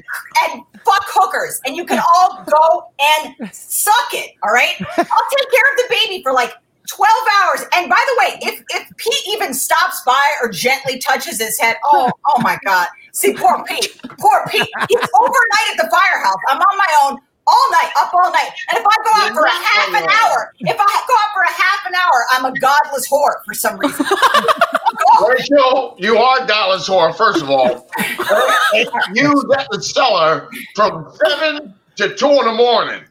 [0.44, 4.30] and fuck hookers, and you can all go and suck it.
[4.44, 6.52] All right, I'll take care of the baby for like
[6.88, 7.10] 12
[7.42, 7.60] hours.
[7.76, 11.76] And by the way, if if Pete even stops by or gently touches his head,
[11.84, 12.88] oh, oh my God.
[13.12, 14.00] See, poor Pete.
[14.18, 14.68] Poor Pete.
[14.88, 16.38] He's overnight at the firehouse.
[16.48, 18.50] I'm on my own all night, up all night.
[18.70, 21.42] And if I go out for a half an hour, if I go out for
[21.42, 24.04] a half an hour, I'm a godless whore for some reason.
[25.28, 27.88] Rachel, you are Dallas whore, first of all.
[29.14, 33.02] you at the cellar from seven to two in the morning.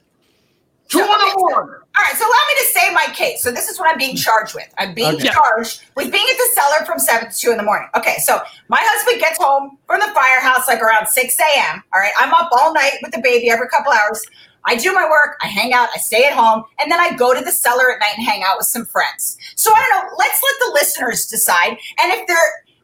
[0.90, 1.76] Two in the morning.
[1.98, 3.42] All right, so allow me to say my case.
[3.42, 4.68] So this is what I'm being charged with.
[4.78, 5.30] I'm being Okay.
[5.30, 7.90] charged with being at the cellar from seven to two in the morning.
[7.98, 11.84] Okay, so my husband gets home from the firehouse like around six a.m.
[11.94, 14.22] All right, I'm up all night with the baby every couple hours.
[14.66, 17.34] I do my work, I hang out, I stay at home, and then I go
[17.34, 19.38] to the cellar at night and hang out with some friends.
[19.56, 20.16] So I don't know.
[20.18, 21.78] Let's let the listeners decide.
[22.04, 22.38] And if they're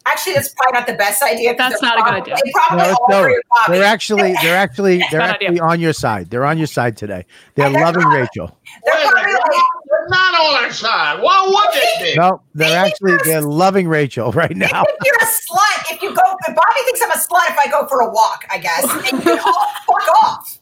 [0.05, 1.55] actually, that's probably not the best idea.
[1.57, 2.35] That's they're not a good idea.
[2.43, 3.77] They probably No, all no, agree with Bobby.
[3.77, 5.47] they're actually they're actually they're Bad idea.
[5.49, 6.29] actually on your side.
[6.29, 7.25] They're on your side today.
[7.55, 8.57] They're they're loving not- Rachel.
[8.85, 9.41] They're Wait probably minute.
[9.41, 11.21] like, They're not on our side.
[11.21, 12.17] Why would they be?
[12.17, 14.83] No, they're They actually they're loving Rachel right now.
[14.83, 16.23] think you're a slut if you go.
[16.47, 18.45] Bobby thinks I'm a slut if I go for a walk.
[18.51, 20.59] I guess, and you all fuck off.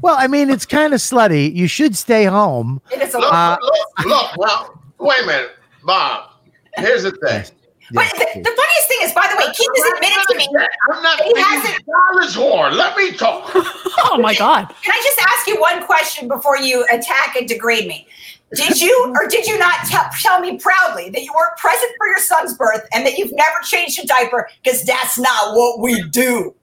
[0.00, 1.52] Well, I mean, it's kind of slutty.
[1.54, 2.80] You should stay home.
[2.92, 4.36] It is a Look, Uh, look, look.
[4.36, 5.50] Well, wait a minute,
[5.84, 6.30] Bob.
[6.76, 7.44] Here's the thing.
[7.92, 10.46] But the, the funniest thing is, by the way, Keith has admitted to me.
[10.92, 12.72] I'm not He hasn't- Charlotte's whore.
[12.72, 13.50] Let me talk.
[14.10, 14.68] Oh my god.
[14.82, 18.06] Can I just ask you one question before you attack and degrade me?
[18.54, 22.06] Did you or did you not tell, tell me proudly that you weren't present for
[22.06, 26.00] your son's birth and that you've never changed a diaper because that's not what we
[26.10, 26.54] do?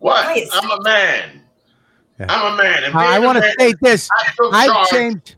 [0.00, 0.32] What?
[0.32, 0.50] Please.
[0.52, 1.40] I'm a man.
[2.18, 2.26] Yeah.
[2.28, 2.84] I'm a man.
[2.84, 4.08] And I want to say this.
[4.18, 4.88] I took I've charge.
[4.88, 5.36] changed.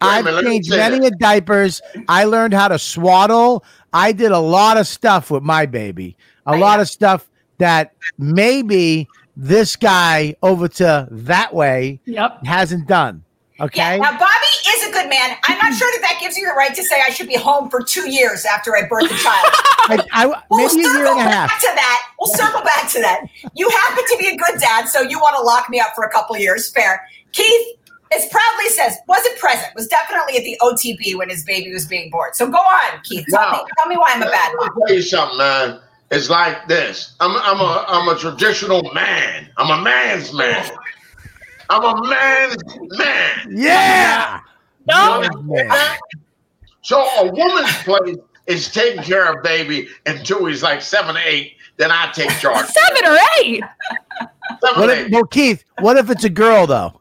[0.00, 1.10] A I've minute, changed many this.
[1.10, 1.80] of diapers.
[2.08, 3.64] I learned how to swaddle.
[3.92, 6.16] I did a lot of stuff with my baby.
[6.46, 6.82] A I lot know.
[6.82, 12.44] of stuff that maybe this guy over to that way Yep.
[12.44, 13.24] hasn't done.
[13.60, 13.80] Okay.
[13.80, 13.94] Yeah.
[13.94, 13.98] Okay.
[13.98, 15.36] Now Bobby is a good man.
[15.48, 17.68] I'm not sure that that gives you the right to say I should be home
[17.70, 19.46] for two years after I birth a child.
[19.90, 21.60] I, I, We'll maybe a year circle and a back half.
[21.60, 22.02] to that.
[22.20, 23.22] We'll circle back to that.
[23.54, 26.04] You happen to be a good dad, so you want to lock me up for
[26.04, 26.70] a couple years.
[26.70, 27.04] Fair.
[27.32, 27.77] Keith,
[28.14, 32.10] as proudly says, wasn't present, was definitely at the OTB when his baby was being
[32.10, 32.32] born.
[32.34, 33.26] So go on, Keith.
[33.30, 33.52] Tell Wow.
[33.52, 34.76] me, tell me why I'm a bad Let mom.
[34.76, 35.80] me tell you something, man.
[36.10, 37.14] It's like this.
[37.20, 39.50] I'm, I'm a I'm a traditional man.
[39.58, 40.70] I'm a man's man.
[41.68, 42.56] I'm a man's
[42.98, 43.46] man.
[43.50, 44.40] Yeah.
[44.86, 45.22] No.
[45.22, 45.98] understand?
[46.80, 48.16] So a woman's place
[48.46, 51.56] is taking care of baby until he's like seven or eight.
[51.76, 52.64] Then I take charge.
[52.66, 53.62] Seven or eight.
[54.64, 55.12] Seven What or if, eight.
[55.12, 56.98] well, Keith, what if it's a girl though?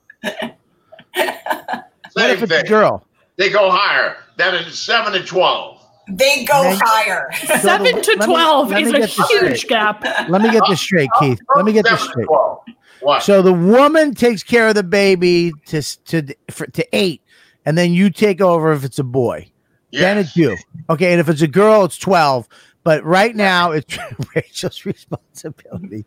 [1.17, 3.05] What Same if it's a girl?
[3.37, 4.17] They go higher.
[4.37, 5.81] That is seven to twelve.
[6.09, 7.29] They go Then- higher.
[7.59, 9.67] Seven to twelve me is a huge straight.
[9.67, 10.03] gap.
[10.29, 11.39] Let me get this straight, oh, Keith.
[11.55, 12.75] Let me get this Seven to straight.
[13.01, 13.23] What?
[13.23, 17.21] So the woman takes care of the baby to to for, to eight,
[17.65, 19.51] and then you take over if it's a boy.
[19.91, 20.55] Then it's you.
[20.89, 22.47] Okay, and if it's a girl, it's twelve.
[22.87, 23.97] But right now, it's
[24.35, 26.05] Rachel's responsibility.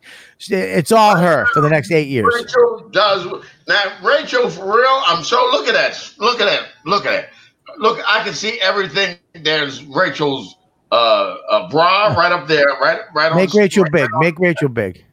[0.49, 2.33] It's all her for the next eight years.
[2.33, 3.27] Rachel does
[3.67, 3.97] now.
[4.03, 6.11] Rachel, for real, I'm so look at that.
[6.17, 6.69] Look at that.
[6.87, 7.29] Look at it.
[7.77, 9.17] Look, I can see everything.
[9.35, 10.55] There's Rachel's
[10.91, 10.95] uh,
[11.51, 13.37] uh bra right up there, right, right on.
[13.37, 14.09] Make Rachel right big.
[14.15, 15.05] on- Make Rachel big.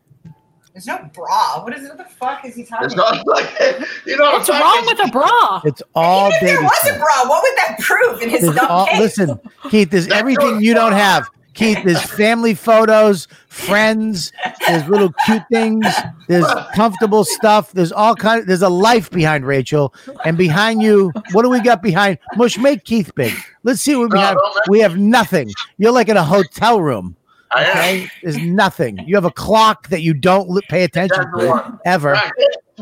[0.72, 1.62] There's no bra.
[1.64, 1.88] What is it?
[1.90, 3.14] What the fuck is he talking It's about?
[3.14, 3.50] not like
[4.06, 4.32] you know.
[4.32, 5.60] What's wrong with a bra?
[5.66, 6.52] It's all Even if baby.
[6.54, 9.00] there was a bra, what would that prove in his dumb all, case?
[9.18, 9.90] listen, Keith.
[9.90, 11.28] There's everything you don't have.
[11.58, 14.32] Keith, there's family photos, friends.
[14.68, 15.84] There's little cute things.
[16.28, 17.72] There's comfortable stuff.
[17.72, 18.42] There's all kind.
[18.42, 19.92] of, there's a life behind Rachel,
[20.24, 22.18] and behind you, what do we got behind?
[22.36, 23.34] Mush, make Keith big.
[23.64, 24.38] Let's see what we have.
[24.68, 25.50] We have nothing.
[25.78, 27.16] You're like in a hotel room.
[27.56, 28.96] Okay, there's nothing.
[29.04, 31.80] You have a clock that you don't li- pay attention That's the to one.
[31.84, 32.14] ever.
[32.14, 32.36] I can't.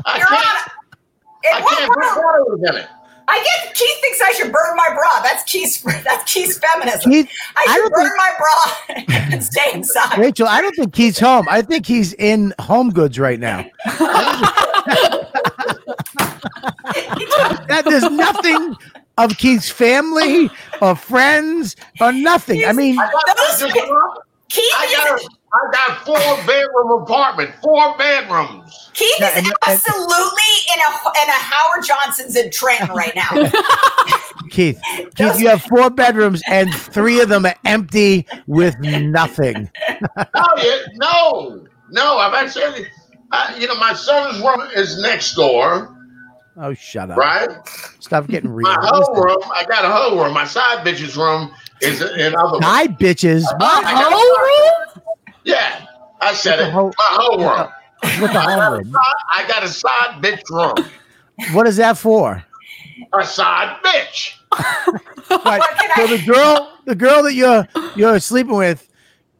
[0.04, 0.70] I You're can't,
[2.74, 2.86] on.
[3.28, 3.66] I In what can't world?
[3.66, 3.68] put water in it.
[3.68, 5.22] I guess Keith thinks I should burn my bra.
[5.22, 5.80] That's Keith's.
[6.04, 7.10] That's Keith's feminism.
[7.12, 8.54] Keith, I I should don't burn think- my bra
[9.32, 10.18] and stay inside.
[10.18, 11.46] Rachel, I don't think Keith's home.
[11.48, 13.64] I think he's in Home Goods right now.
[17.68, 18.76] that there's nothing
[19.18, 22.64] of Keith's family or friends or nothing.
[22.64, 27.02] I mean, I got, Those I, pe- Keith got, is, a- I got four bedroom
[27.02, 28.90] apartment, four bedrooms.
[28.94, 33.28] Keith is and- and- absolutely in a in a Howard Johnson's in Trenton right now.
[34.50, 34.80] Keith,
[35.16, 39.70] Keith, you have four bedrooms and three of them are empty with nothing.
[40.34, 42.18] No, yeah, no, no.
[42.18, 42.86] I've actually,
[43.32, 45.92] I, you know, my son's room is next door,
[46.58, 47.18] Oh, shut up!
[47.18, 47.48] right?
[48.00, 48.68] Stop getting real.
[48.68, 50.32] My whole room, I got a whole room.
[50.32, 51.50] My side bitch's room
[51.82, 52.58] is in other.
[52.62, 53.44] Hi, bitches.
[53.58, 54.95] My whole room?
[55.46, 55.86] Yeah,
[56.20, 56.72] I said The it.
[56.72, 57.68] whole- My whole room.
[58.20, 58.94] With the I got, a room.
[59.32, 60.90] I got a side bitch room.
[61.54, 62.44] What is that for?
[63.14, 64.32] A side bitch.
[65.44, 65.60] Right.
[65.96, 68.88] So the girl, the girl that you're you're sleeping with,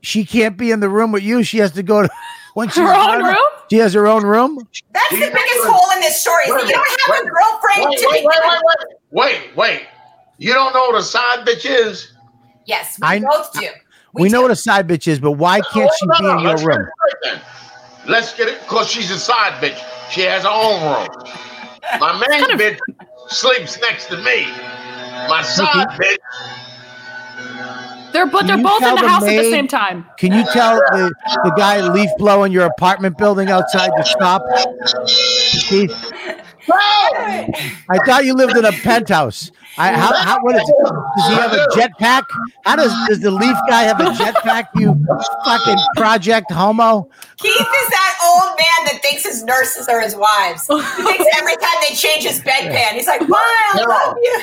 [0.02, 1.44] she can't be in the room with you.
[1.44, 2.08] She has to go to
[2.54, 3.36] when she's Her own done, room?
[3.70, 4.58] She has her own room.
[4.92, 6.44] That's the biggest hole in this story.
[6.44, 8.26] is that You don't have a girlfriend Wait, to wait, be.
[8.26, 8.60] wait, wait,
[9.10, 9.86] wait, wait, wait.
[10.38, 12.12] You don't know what a side bitch is?
[12.66, 13.68] Yes, we I- both do.
[14.18, 16.66] We, know what a side bitch is, but why can't she be in your room?
[16.66, 16.88] Get it
[17.20, 17.40] straight then.
[18.06, 19.78] Let's get it because she's a side bitch.
[20.10, 21.08] She has her own room.
[22.00, 22.78] My main kind of- bitch
[23.28, 24.46] sleeps next to me.
[25.28, 26.16] My side bitch,
[28.12, 30.06] They're but they're both in the the house at the same time.
[30.18, 31.12] Can you tell the,
[31.44, 34.42] the guy leaf blowing your apartment building outside to stop?
[37.88, 39.50] I thought you lived in a penthouse.
[39.78, 40.74] I, how, how, what is it?
[41.16, 42.22] Does he have a jetpack?
[42.64, 44.64] How does does the leaf guy have a jetpack?
[44.76, 44.98] You
[45.44, 47.08] fucking project homo.
[47.36, 50.66] Keith is that old man that thinks his nurses are his wives.
[50.66, 53.88] He thinks every time they change his bedpan, he's like, "Bye, I No.
[53.88, 54.40] love you."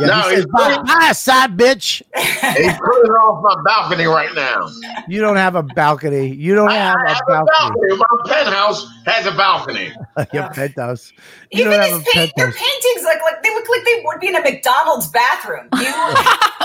[0.00, 2.02] Yeah, No, he says, he's "Bye, bye, side bitch.
[2.16, 4.68] he's putting off my balcony right now.
[5.06, 6.28] You don't have a balcony.
[6.34, 7.88] You don't I, have I a have a balcony.
[7.90, 7.96] balcony.
[7.98, 9.92] My penthouse has a balcony.
[10.32, 11.12] Your penthouse.
[11.52, 12.62] You Even don't his have a paint, their penthouse.
[12.66, 15.68] paintings look like they look like they would be in a McDonald's bathroom.
[15.78, 15.92] You,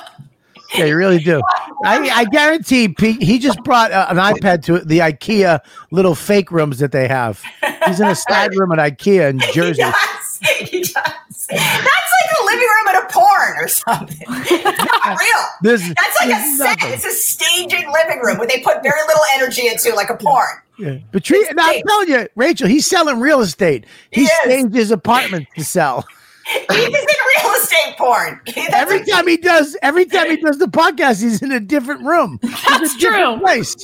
[0.76, 1.42] Yeah, you really do.
[1.84, 6.52] I, I guarantee Pete, he just brought uh, an iPad to the IKEA little fake
[6.52, 7.42] rooms that they have.
[7.88, 9.82] He's in a side room at IKEA in He Jersey.
[9.82, 10.40] does.
[10.70, 10.94] He does.
[10.94, 14.22] That's like a living room at a porn or something.
[14.30, 15.44] Not real.
[15.64, 16.78] This, That's like a this is set.
[16.78, 16.94] nothing.
[16.94, 20.46] It's a staging living room where they put very little energy into, like a porn.
[20.78, 21.00] Yeah.
[21.12, 23.86] Patrice, and I'm telling you, Rachel, he's selling real estate.
[24.12, 24.32] He, He is.
[24.44, 26.06] staged his apartment to sell.
[26.50, 28.42] He's in real estate porn.
[28.46, 31.60] That's Every like- time he does, every time he does the podcast, he's in a
[31.60, 32.40] different room.
[32.42, 33.40] He's That's a true.
[33.40, 33.76] Place.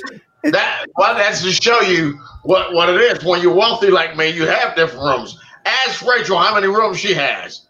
[0.43, 3.23] That well, that's to show you what what it is.
[3.25, 5.39] When you're wealthy like me, you have different rooms.
[5.65, 7.65] Ask Rachel how many rooms she has.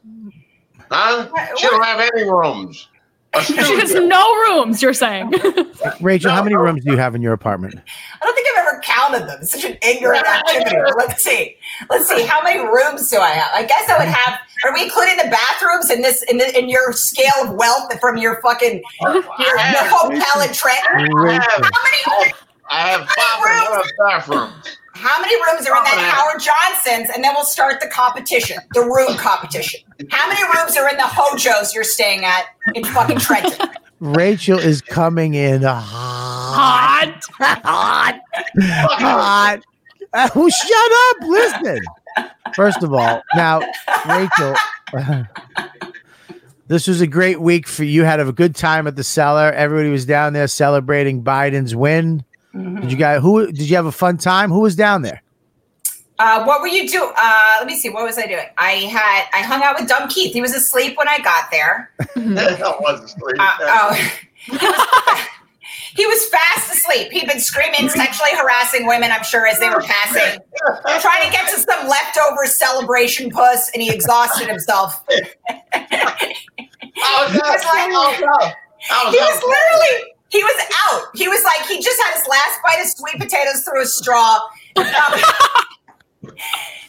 [0.91, 1.27] Huh?
[1.57, 2.89] She don't have any rooms.
[3.35, 5.33] A She has no rooms, you're saying.
[6.01, 6.61] Rachel, how many no.
[6.61, 7.75] rooms do you have in your apartment?
[7.75, 9.39] I don't think I've ever counted them.
[9.41, 10.75] It's such an ignorant activity.
[10.97, 11.57] Let's see.
[11.89, 12.25] Let's see.
[12.25, 13.51] How many rooms do I have?
[13.53, 14.39] I guess I would have.
[14.63, 18.17] Are we including the bathrooms in this in, the, in your scale of wealth from
[18.17, 21.13] your fucking your, your hotel in Trenton?
[21.13, 21.41] Rachel.
[21.49, 22.33] How many
[22.69, 24.77] I have five and a half bathrooms.
[24.93, 27.09] how many rooms are in that Howard Johnson's?
[27.13, 29.81] And then we'll start the competition, the room competition.
[30.09, 33.69] How many rooms are in the Hojos you're staying at in fucking Trenton?
[33.99, 37.23] Rachel is coming in hot, Hot.
[37.63, 38.21] hot,
[38.59, 39.59] hot.
[40.13, 41.17] Uh, who shut up?
[41.27, 41.79] Listen.
[42.53, 43.61] First of all, now
[44.07, 44.55] Rachel,
[46.67, 48.03] this was a great week for you.
[48.03, 49.51] Had a good time at the cellar.
[49.51, 52.23] Everybody was down there celebrating Biden's win.
[52.53, 53.21] Did you guys?
[53.21, 54.49] Who did you have a fun time?
[54.51, 55.21] Who was down there?
[56.17, 57.11] Uh, what were you doing?
[57.17, 57.89] Uh, let me see.
[57.89, 58.45] What was I doing?
[58.57, 60.31] I had I hung out with Dumb Keith.
[60.33, 61.91] He was asleep when I got there.
[62.15, 63.35] I wasn't asleep.
[63.37, 63.93] Uh, oh,
[64.45, 65.27] he was,
[65.95, 67.11] he was fast asleep.
[67.11, 69.11] He'd been screaming, sexually harassing women.
[69.11, 70.39] I'm sure as they were passing,
[71.01, 75.03] trying to get to some leftover celebration puss, and he exhausted himself.
[75.73, 77.43] I was out.
[77.43, 79.11] was like- I was out.
[79.11, 80.11] He was was literally.
[80.29, 81.07] He was out.
[81.15, 84.39] He was like he just had his last bite of sweet potatoes through a straw.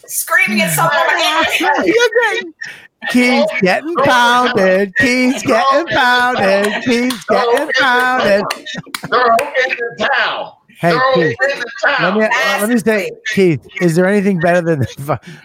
[0.06, 1.86] Screaming at someone.
[1.86, 2.52] You're.
[3.10, 4.94] Keith's getting pounded.
[4.96, 6.82] Keith's getting pounded.
[6.84, 8.42] Keith's getting pounded.
[9.08, 10.62] Throw it in the towel.
[10.80, 11.36] Hey, Keith.
[11.40, 11.70] it in the
[12.00, 14.80] Let me, uh, let me say, Keith, is there anything better than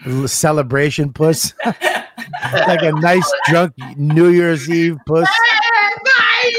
[0.04, 1.54] the celebration puss?
[1.64, 5.28] like a nice drunk New Year's Eve puss.
[5.28, 6.52] And I,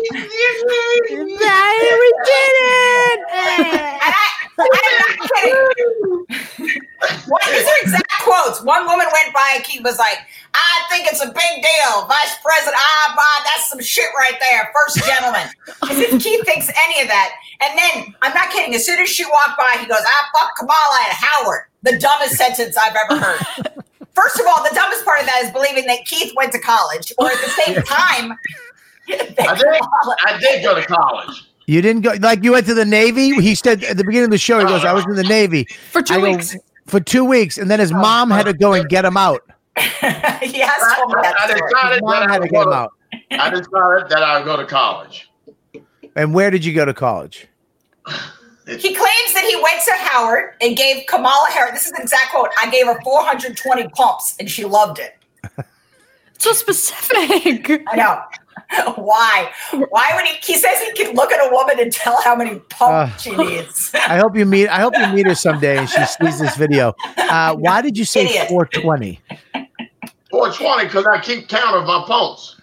[4.57, 5.29] I'm not
[6.59, 6.81] kidding.
[7.27, 8.61] What, these are exact quotes.
[8.63, 10.17] One woman went by and Keith was like,
[10.53, 12.05] I think it's a big deal.
[12.07, 14.71] Vice President, ah, bah, that's some shit right there.
[14.73, 15.47] First gentleman.
[15.89, 17.35] As if Keith thinks any of that.
[17.61, 20.55] And then, I'm not kidding, as soon as she walked by, he goes, ah, fuck
[20.57, 21.61] Kamala and Howard.
[21.81, 23.83] The dumbest sentence I've ever heard.
[24.13, 27.11] First of all, the dumbest part of that is believing that Keith went to college,
[27.17, 28.37] or at the same time,
[29.09, 29.37] I did.
[29.39, 31.43] I did go to college.
[31.65, 33.33] You didn't go like you went to the Navy.
[33.41, 35.65] He said at the beginning of the show, he goes, "I was in the Navy
[35.91, 36.55] For two I go, weeks.
[36.85, 39.41] For two weeks," and then his oh, mom had to go and get him out.
[39.77, 41.61] he has I, told me that I story.
[41.61, 42.91] His decided that mom I had to get him go out.
[43.31, 45.29] I decided that I would go to college.
[46.15, 47.47] And where did you go to college?
[48.65, 51.73] He claims that he went to Howard and gave Kamala Harris.
[51.73, 52.49] This is the exact quote.
[52.57, 55.17] I gave her 420 pumps and she loved it.
[56.39, 57.69] So specific.
[57.87, 58.19] I know.
[58.95, 59.51] Why?
[59.89, 60.37] Why would he?
[60.53, 63.17] He says he can look at a woman and tell how many pumps Uh.
[63.17, 63.91] she needs.
[63.95, 64.67] I hope you meet.
[64.69, 66.93] I hope you meet her someday and she sees this video.
[67.17, 68.49] Uh, why did you say Idiot.
[68.49, 69.19] 420?
[70.31, 72.59] 420 because I keep count of my pumps.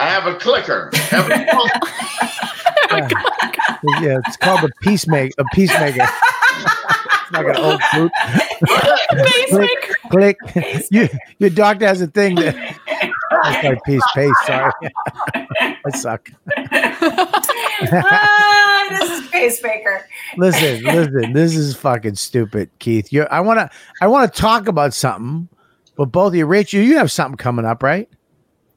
[0.00, 0.90] I have a clicker.
[1.10, 1.70] Every pump.
[4.00, 5.32] Yeah, it's called a peacemaker.
[5.38, 6.02] A peacemaker.
[6.02, 8.12] it's like an old boot.
[9.50, 10.36] click, Click.
[10.90, 13.07] You, your doctor has a thing that.
[13.30, 14.32] That's like peace, pace.
[14.46, 14.72] Sorry,
[15.60, 16.30] I suck.
[17.92, 20.06] ah, this is pacemaker.
[20.36, 21.32] Listen, listen.
[21.32, 23.12] This is fucking stupid, Keith.
[23.12, 25.48] You, I want to, I want to talk about something,
[25.96, 28.08] but both of you, Rachel, you have something coming up, right?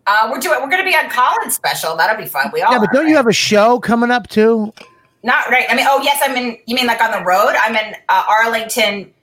[0.08, 0.60] Uh, we're doing.
[0.62, 1.96] We're going to be on Collins special.
[1.96, 2.50] That'll be fun.
[2.54, 2.72] We all.
[2.74, 4.74] Yeah, but don't you have a show coming up too?
[5.24, 5.66] Not right.
[5.70, 6.58] I mean, oh yes, I'm in.
[6.66, 7.54] You mean like on the road?
[7.60, 9.14] I'm in uh, Arlington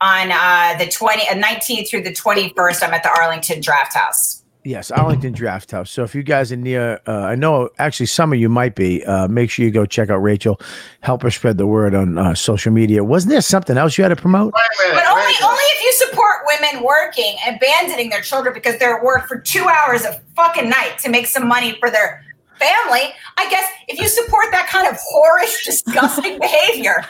[0.00, 2.86] on uh, the 20, uh, 19th through the 21st.
[2.86, 4.44] I'm at the Arlington Draft House.
[4.68, 5.90] Yes, Arlington Draft House.
[5.90, 9.02] So if you guys are near, uh, I know actually some of you might be.
[9.02, 10.60] Uh, make sure you go check out Rachel.
[11.00, 13.02] Help her spread the word on uh, social media.
[13.02, 14.52] Wasn't there something else you had to promote?
[14.52, 14.94] Minute.
[14.94, 15.42] But only minute.
[15.42, 19.40] only if you support women working and abandoning their children because they're at work for
[19.40, 22.22] two hours a fucking night to make some money for their
[22.58, 23.14] family.
[23.38, 27.06] I guess if you support that kind of whorish, disgusting behavior,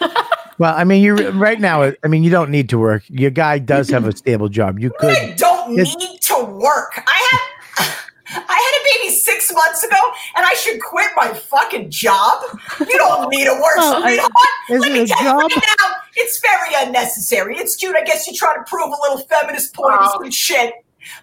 [0.59, 1.93] Well, I mean, you right now.
[2.03, 3.05] I mean, you don't need to work.
[3.09, 4.81] Your guy does have a stable job.
[4.81, 5.37] You could.
[5.69, 7.03] I don't It's- need to work.
[7.07, 7.95] I have
[8.31, 9.97] I had a baby six months ago,
[10.37, 12.43] and I should quit my fucking job.
[12.81, 14.33] You don't need to work, Oh, I- sweetheart.
[14.69, 17.57] is Let it me a tell you right now, it's very unnecessary.
[17.57, 17.97] It's cute.
[17.97, 20.19] I guess you try to prove a little feminist point point Wow.
[20.21, 20.75] some shit.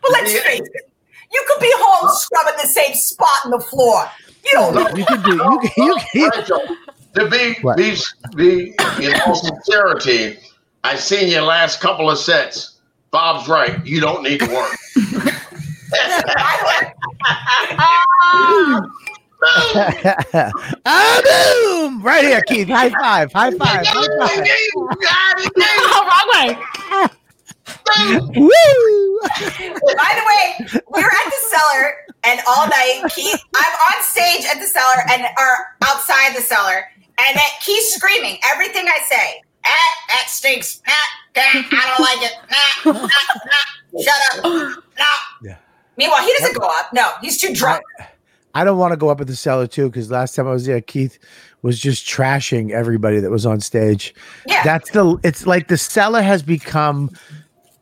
[0.01, 0.41] But let's Yeah.
[0.41, 0.89] face it,
[1.31, 4.09] you could be home scrubbing the same spot in the floor.
[4.43, 4.87] You don't know.
[4.95, 5.35] You can do.
[5.35, 5.85] You can.
[5.85, 6.29] You can.
[6.39, 6.77] Rachel,
[7.15, 7.77] to be, What?
[7.77, 7.95] be,
[8.35, 10.39] be in all sincerity,
[10.83, 12.74] I seen your last couple of sets.
[13.15, 13.79] Bob's right.
[13.85, 14.75] You don't need to work.
[20.85, 22.03] ah, boom!
[22.03, 22.67] Right here, Keith.
[22.67, 23.31] High five.
[23.31, 23.87] High five.
[23.87, 24.45] High five.
[25.57, 26.57] Oh, wrong way.
[28.35, 29.19] Woo!
[29.95, 31.95] By the way, we were at the cellar
[32.25, 36.83] and all night, Keith, I'm on stage at the cellar and or outside the cellar,
[37.17, 39.41] and that Keith's screaming everything I say.
[39.65, 40.81] Ah, that stinks.
[40.87, 40.93] Ah,
[41.37, 42.37] ah, I don't like it.
[42.51, 44.01] Ah, ah, ah.
[44.01, 44.83] Shut up.
[44.97, 45.05] No.
[45.43, 45.57] Yeah.
[45.97, 46.93] Meanwhile, he doesn't go up.
[46.93, 47.83] No, he's too drunk.
[48.53, 50.65] I don't want to go up at the cellar too because last time I was
[50.65, 51.19] there, Keith
[51.63, 54.15] was just trashing everybody that was on stage.
[54.47, 54.63] Yeah.
[54.63, 55.19] That's the.
[55.23, 57.11] It's like the cellar has become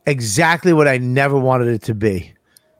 [0.06, 2.34] exactly what I never wanted it to be.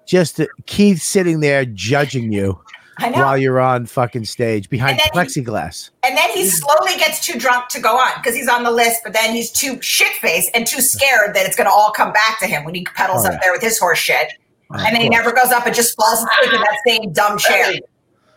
[0.07, 2.65] Just Keith sitting there judging you I know.
[3.01, 5.91] While you're on fucking stage behind And then he- plexiglass.
[6.03, 9.01] And then he slowly gets too drunk to go on because he's on the list,
[9.05, 12.13] but then he's too shit faced and too scared that it's going to all come
[12.13, 13.41] back to him when he pedals Oh, up yeah.
[13.43, 14.33] there with his horse shit.
[14.71, 17.39] Of and then he never goes up and just falls asleep in that same dumb
[17.39, 17.73] chair.
[17.73, 17.81] Hey,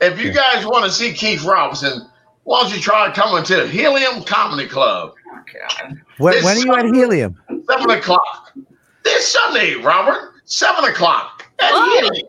[0.02, 2.08] if you guys want to see Keith Robinson,
[2.44, 5.14] why don't you try coming to Helium Comedy Club?
[6.18, 7.38] When, when are you at Helium?
[7.70, 8.54] Seven o'clock.
[9.04, 10.34] This Sunday, Robert.
[10.46, 11.46] Seven o'clock.
[11.60, 12.00] At Oh.
[12.02, 12.28] Helium.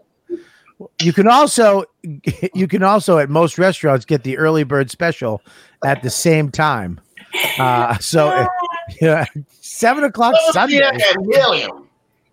[1.00, 1.84] You can also
[2.54, 5.42] you can also at most restaurants get the early bird special
[5.84, 7.00] at the same time.
[7.58, 8.46] Uh, so
[9.00, 9.24] yeah,
[9.60, 11.88] seven o'clock Sunday Yeah, at Helium.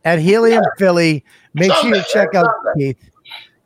[0.05, 1.23] at Helium Philly.
[1.53, 2.93] Make sure you check out Sunday.
[2.93, 3.09] Keith.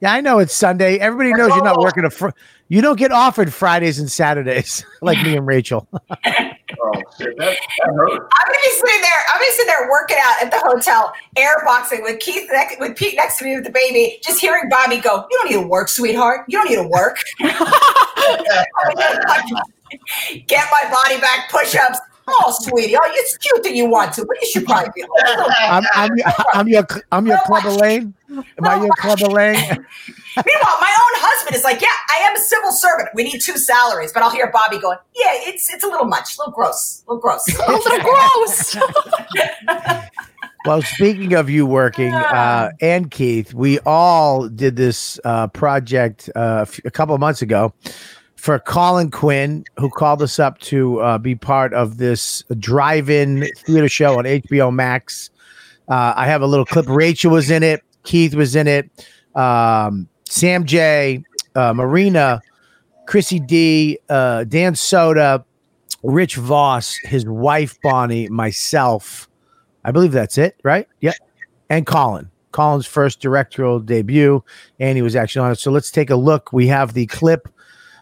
[0.02, 0.98] Yeah, I know it's Sunday.
[0.98, 2.10] Everybody knows you're not working a.
[2.10, 2.30] Fr-
[2.70, 5.88] you don't get offered Fridays and Saturdays like me and Rachel.
[6.82, 8.30] Oh, shit, that, that hurt.
[8.34, 9.22] I'm gonna be sitting there.
[9.34, 13.16] I'm gonna sit there working out at the hotel, airboxing with Keith, next, with Pete
[13.16, 15.88] next to me with the baby, just hearing Bobby go, "You don't need to work,
[15.90, 16.46] sweetheart.
[16.48, 17.50] You don't need to work." I'm
[18.96, 19.58] gonna fucking
[20.48, 22.00] Get my body back push-ups.
[22.28, 25.02] Oh, sweetie, oh, it's cute that you want to, but you should probably be.
[25.02, 26.12] a little- I'm, I'm,
[26.54, 28.14] I'm your I'm your club Elaine.
[28.30, 29.86] Am I your club Elaine?
[30.36, 33.10] Meanwhile, my own husband is like, "Yeah, I am a civil servant.
[33.14, 36.36] We need two salaries." But I'll hear Bobby going, "Yeah, it's it's a little much,
[36.38, 38.78] a little gross, a little gross." A little gross.
[40.66, 46.40] Well, speaking of you working uh, and Keith, we all did this uh, project uh,
[46.40, 47.74] a f- a couple of months ago
[48.36, 53.88] for Colin Quinn, who called us up to uh, be part of this drive-in theater
[53.88, 55.30] show on HBO Max.
[55.88, 56.88] Uh, I have a little clip.
[56.90, 57.82] Rachel was in it.
[58.04, 58.90] Keith was in it.
[59.36, 61.24] Um, Sam J,
[61.56, 62.42] uh, Marina,
[63.08, 65.44] Chrissy D, uh, Dan Soda,
[66.04, 69.28] Rich Voss, his wife Bonnie, myself.
[69.84, 70.88] I believe that's it, right?
[71.02, 71.16] Yep.
[71.70, 72.30] And Colin.
[72.52, 74.44] Colin's first directorial debut,
[74.80, 75.60] and he was actually on it.
[75.60, 76.52] So let's take a look.
[76.52, 77.48] We have the clip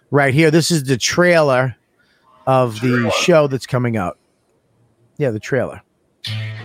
[0.10, 0.52] right here.
[0.52, 1.76] This is the trailer
[2.46, 4.18] of the show that's coming out.
[5.18, 5.82] Yeah, the trailer.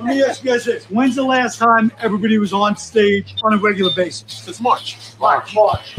[0.01, 0.85] Let me ask you guys this.
[0.87, 4.47] When's the last time everybody was on stage on a regular basis?
[4.49, 4.97] It's March.
[5.19, 5.55] March.
[5.55, 5.97] March.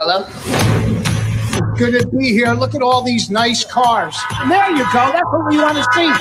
[0.00, 0.24] Hello?
[1.76, 2.52] Good to be here.
[2.52, 4.16] Look at all these nice cars.
[4.48, 5.12] There you go.
[5.12, 6.12] That's what we want to see.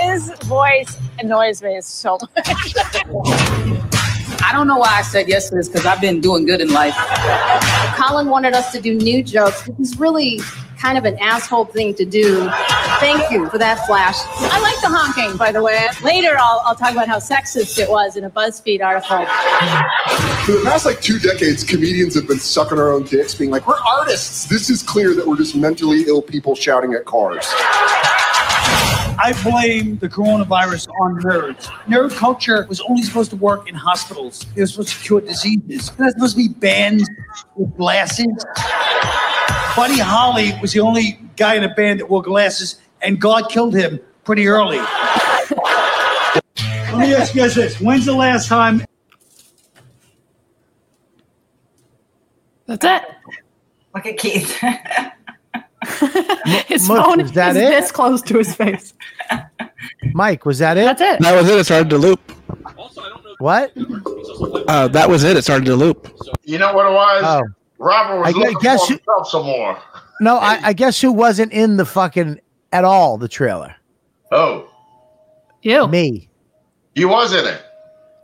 [0.00, 2.74] His voice annoys me so much.
[4.42, 6.72] I don't know why I said yes to this because I've been doing good in
[6.72, 6.94] life.
[7.96, 10.40] Colin wanted us to do new jokes, which is really
[10.78, 12.48] kind of an asshole thing to do.
[13.00, 14.16] Thank you for that flash.
[14.52, 15.86] I like the honking, by the way.
[16.02, 19.26] Later, I'll, I'll talk about how sexist it was in a BuzzFeed article.
[20.44, 23.66] For the past like two decades, comedians have been sucking our own dicks, being like,
[23.66, 24.44] we're artists.
[24.44, 27.46] This is clear that we're just mentally ill people shouting at cars.
[29.18, 31.64] I blame the coronavirus on nerds.
[31.86, 34.44] Nerd culture was only supposed to work in hospitals.
[34.54, 35.88] It was supposed to cure diseases.
[35.88, 37.08] It was supposed to be bands
[37.54, 38.26] with glasses.
[39.76, 43.74] Buddy Holly was the only guy in a band that wore glasses, and God killed
[43.74, 44.78] him pretty early.
[44.78, 45.50] Let
[46.98, 47.80] me ask you guys this.
[47.80, 48.82] When's the last time
[52.66, 53.02] That's it.
[53.94, 54.60] Look at Keith.
[56.66, 57.70] His Mush, phone is that is it?
[57.70, 58.92] this close to his face.
[60.14, 60.84] Mike, was that it?
[60.84, 61.20] That's it.
[61.20, 61.60] That was it.
[61.60, 62.32] It started to loop.
[63.38, 63.72] What?
[64.68, 65.36] Uh, that was it.
[65.36, 66.12] It started to loop.
[66.42, 67.22] You know what it was?
[67.24, 67.44] Oh.
[67.78, 69.78] Robert was I looking guess for you- himself some more.
[70.20, 72.40] No, I, I guess who wasn't in the fucking
[72.72, 73.74] at all, the trailer?
[74.32, 74.68] Oh,
[75.62, 75.86] You.
[75.86, 76.28] Me.
[76.94, 77.62] you was in it.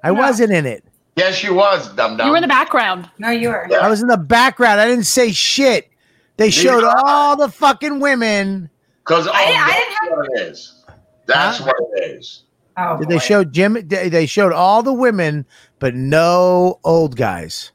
[0.02, 0.84] I wasn't in it.
[1.16, 2.26] Yes, you was, dum dum.
[2.26, 3.08] You were in the background.
[3.18, 3.68] No, you were.
[3.74, 4.80] I was in the background.
[4.80, 5.90] I didn't say shit.
[6.38, 8.70] They showed all the fucking women.
[9.04, 10.84] Because I oh, I didn't have what it is.
[11.26, 11.64] That's Huh?
[11.66, 12.44] what it is.
[12.78, 13.74] Oh, Did they show Jim?
[13.86, 15.44] They they showed all the women,
[15.78, 17.70] but no old guys.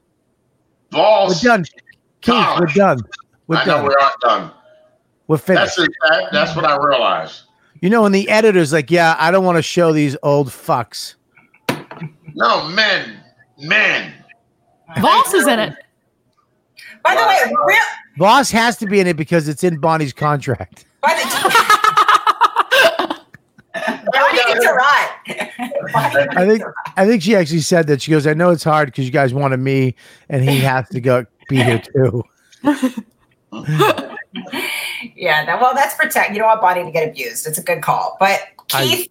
[0.92, 1.44] Balls.
[1.44, 1.66] We're done,
[2.22, 2.46] Keith.
[2.60, 3.00] We're done.
[3.48, 3.84] We're I know done.
[3.86, 4.52] we're not done.
[5.28, 5.92] We're That's finished.
[6.10, 7.42] that, that's what I realized.
[7.82, 11.16] You know, when the editor's like, "Yeah, I don't want to show these old fucks."
[12.34, 13.20] No, men,
[13.60, 14.14] men.
[15.00, 15.74] Voss is in it.
[17.04, 17.78] By the way, real.
[18.18, 20.86] Voss has to be in it because it's in Bonnie's contract.
[21.02, 21.77] By the
[24.20, 25.09] Bonnie gets a ride.
[26.36, 26.63] I think
[26.95, 28.01] I think she actually said that.
[28.01, 29.95] She goes, "I know it's hard because you guys wanted me,
[30.30, 32.24] and he has to go be here too."
[35.15, 36.32] Yeah, that, well, that's protect.
[36.32, 37.47] You don't want Bonnie to get abused.
[37.47, 38.18] It's a good call.
[38.20, 39.09] But Keith,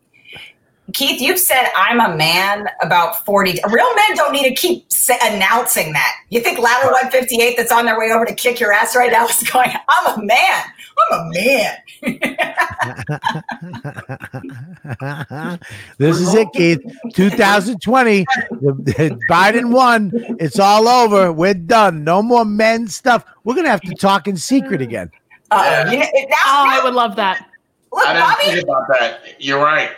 [0.94, 3.58] Keith, you've said I'm a man about 40.
[3.70, 6.12] Real men don't need to keep sa- announcing that.
[6.30, 9.26] You think Ladder 158 that's on their way over to kick your ass right now
[9.26, 10.62] is going, I'm a man.
[11.12, 11.76] I'm a man.
[15.98, 16.80] this is it, Keith.
[17.14, 18.24] 2020.
[18.50, 20.10] The, the Biden won.
[20.40, 21.32] It's all over.
[21.32, 22.04] We're done.
[22.04, 23.24] No more men stuff.
[23.44, 25.10] We're gonna have to talk in secret again.
[25.50, 27.48] Uh, you know, now, Oh, I would love that.
[27.92, 29.20] look, I didn't Bobby, think about that.
[29.42, 29.90] You're right.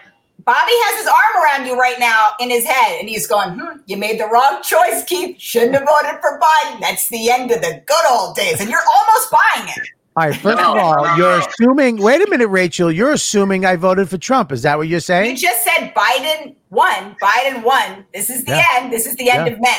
[0.49, 3.81] Bobby has his arm around you right now in his head, and he's going, hmm,
[3.85, 5.39] You made the wrong choice, Keith.
[5.39, 6.81] Shouldn't have voted for Biden.
[6.81, 8.59] That's the end of the good old days.
[8.59, 9.89] And you're almost buying it.
[10.17, 10.35] All right.
[10.35, 11.99] First of all, no, you're assuming.
[11.99, 12.91] Wait a minute, Rachel.
[12.91, 14.51] You're assuming I voted for Trump.
[14.51, 15.33] Is that what you're saying?
[15.33, 17.15] You just said Biden won.
[17.23, 18.07] Biden won.
[18.15, 18.65] This is the Yeah.
[18.77, 18.91] end.
[18.91, 19.53] This is the end Yeah.
[19.53, 19.77] of men.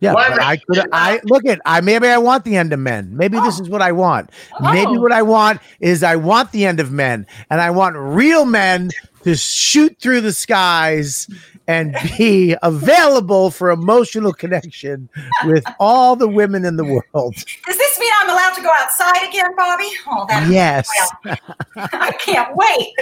[0.00, 0.84] Yeah, Wait but I could.
[0.92, 1.60] I look at.
[1.64, 3.16] I maybe I want the end of men.
[3.16, 4.30] Maybe this is what I want.
[4.60, 5.00] Maybe Oh.
[5.00, 8.90] what I want is I want the end of men, and I want real men
[9.24, 11.28] to shoot through the skies
[11.68, 15.08] and be available for emotional connection
[15.44, 17.34] with all the women in the world.
[17.66, 19.88] Does this mean I'm allowed to go outside again, Bobby?
[20.08, 20.88] Oh, that Yes.
[21.76, 22.94] I can't wait.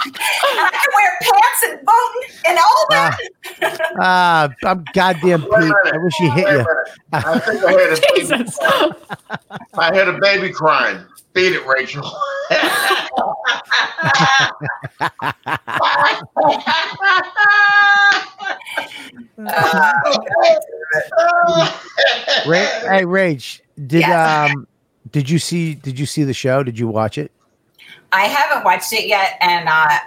[0.00, 3.18] I can wear pants and voting and all that.
[4.00, 5.50] Ah, I'm goddamn Pete.
[5.52, 6.64] I wish he hit you.
[7.12, 8.02] I think I heard a.
[8.16, 8.58] Jesus.
[9.74, 11.04] I heard a baby crying.
[11.38, 12.02] Feed it, Rachel.
[22.46, 24.50] Ra- hey, Rach, did Yes.
[24.52, 24.66] um,
[25.12, 25.74] did you see?
[25.74, 26.62] Did you see the show?
[26.62, 27.30] Did you watch it?
[28.12, 29.98] I haven't watched it yet, and uh,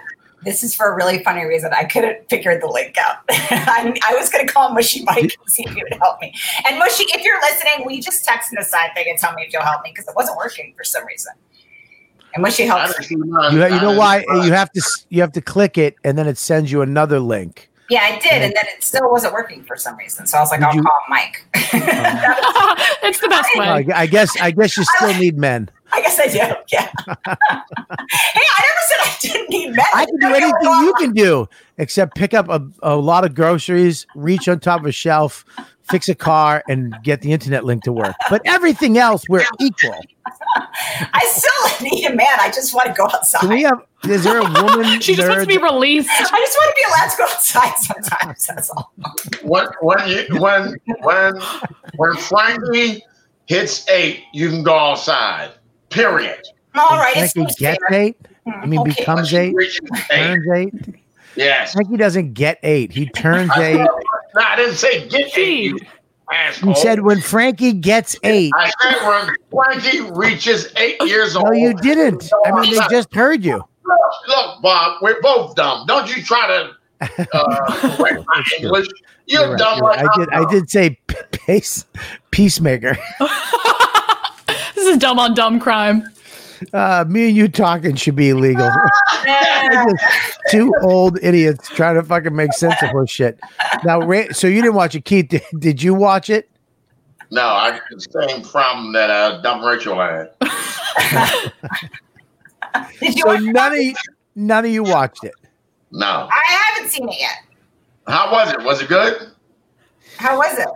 [0.44, 1.72] this is for a really funny reason.
[1.74, 3.18] I couldn't figure the link out.
[3.30, 6.34] I, I was going to call Mushy Mike and see if he would help me.
[6.68, 9.34] And Mushy, if you're listening, will you just text me the side thing and tell
[9.34, 11.34] me if you'll help me because it wasn't working for some reason.
[12.34, 12.94] And Mushy I helps.
[12.94, 13.56] didn't see none.
[13.56, 14.24] You, you know why?
[14.30, 17.70] You have to you have to click it, and then it sends you another link.
[17.92, 20.26] Yeah, I did, and then it still wasn't working for some reason.
[20.26, 21.44] So I was like, Did I'll you- call Mike.
[23.04, 23.84] it's the best I, way.
[23.84, 25.70] gu- I guess I guess you still need men.
[25.94, 26.38] I guess I do.
[26.72, 26.90] Yeah.
[27.06, 27.36] hey,
[28.58, 29.86] I never said I didn't need men.
[29.94, 32.96] I can do Don't get me anything you can do except pick up a, a
[32.96, 35.44] lot of groceries, reach on top of a shelf,
[35.92, 38.16] fix a car, and get the internet link to work.
[38.30, 40.00] But everything else, we're equal.
[40.56, 42.40] I still need a man.
[42.40, 43.42] I just want to go outside.
[43.42, 43.86] Can we have?
[44.06, 45.00] Is there a woman?
[45.02, 46.10] She just wants to be released.
[46.10, 48.48] I just want to be allowed to go outside sometimes.
[48.48, 48.94] That's all.
[49.44, 51.34] when when you when when
[51.96, 53.04] when Frankie
[53.46, 55.52] hits eight, you can go outside.
[55.90, 56.42] Period.
[56.76, 58.00] All right, it's Frankie seems gets fair.
[58.00, 58.18] eight.
[58.48, 58.92] I mean, mm-hmm.
[58.92, 59.02] Okay.
[59.02, 60.08] becomes eight, reaches eight.
[60.10, 60.96] turns eight.
[61.36, 61.74] Yes.
[61.74, 62.92] Frankie doesn't get eight.
[62.92, 63.88] He turns eight.
[64.36, 65.64] No, I didn't say get eight.
[65.64, 65.80] You
[66.32, 66.70] asshole.
[66.70, 68.52] You said when Frankie gets eight.
[68.56, 71.48] I said when Frankie reaches eight years old.
[71.48, 72.30] No, you didn't.
[72.46, 73.56] I mean, they just heard you.
[73.84, 75.86] Look, look, Bob, we're both dumb.
[75.88, 76.72] Don't you try to
[77.34, 78.88] uh, my English.
[79.28, 80.04] You're, You're right, dumb you're right.
[80.06, 80.30] like I I'm did.
[80.48, 81.86] I did say p- pace,
[82.32, 82.98] peacemaker.
[84.76, 86.11] This is dumb on dumb crime.
[86.74, 88.70] Uh, me and you talking should be illegal.
[90.50, 93.40] Two old idiots trying to fucking make sense of her shit.
[93.84, 95.30] Now, Ra- so you didn't watch it, Keith?
[95.30, 96.50] Did, did you watch it?
[97.32, 100.32] No, I the same problem that uh, dumb Rachel had.
[100.40, 101.54] Did
[103.02, 103.94] you So watch none of you,
[104.36, 105.34] none of you watched it.
[105.92, 106.28] No.
[106.30, 106.42] I
[106.74, 107.38] haven't seen it yet.
[108.08, 108.62] How was it?
[108.64, 109.32] Was it good?
[110.18, 110.68] How was it?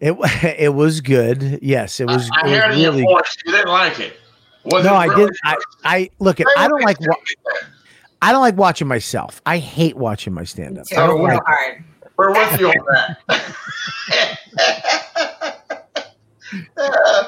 [0.00, 1.58] It wa- it was good.
[1.62, 2.28] Yes, it was.
[2.34, 3.04] I it was in your really.
[3.04, 4.18] voice you didn't like it.
[4.66, 5.36] Was No, I really did.
[5.44, 5.56] I.
[5.84, 6.46] I look at.
[6.56, 7.00] I don't like.
[7.00, 7.16] Wa-
[8.22, 9.40] I don't like watching myself.
[9.46, 10.86] I hate watching my stand up.
[10.86, 11.40] Too like.
[11.44, 11.84] hard.
[12.16, 13.52] We're with you on that.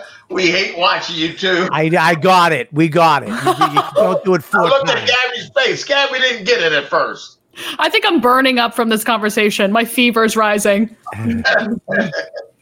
[0.31, 1.69] we hate watching you too.
[1.73, 2.73] I, I got it.
[2.73, 3.29] We got it.
[3.29, 5.07] You, you don't do it I four looked at.
[5.07, 5.85] Gabby's face.
[5.85, 7.39] Gabby didn't get it at first.
[7.79, 9.73] I think I'm burning up from this conversation.
[9.73, 10.97] My fever's rising.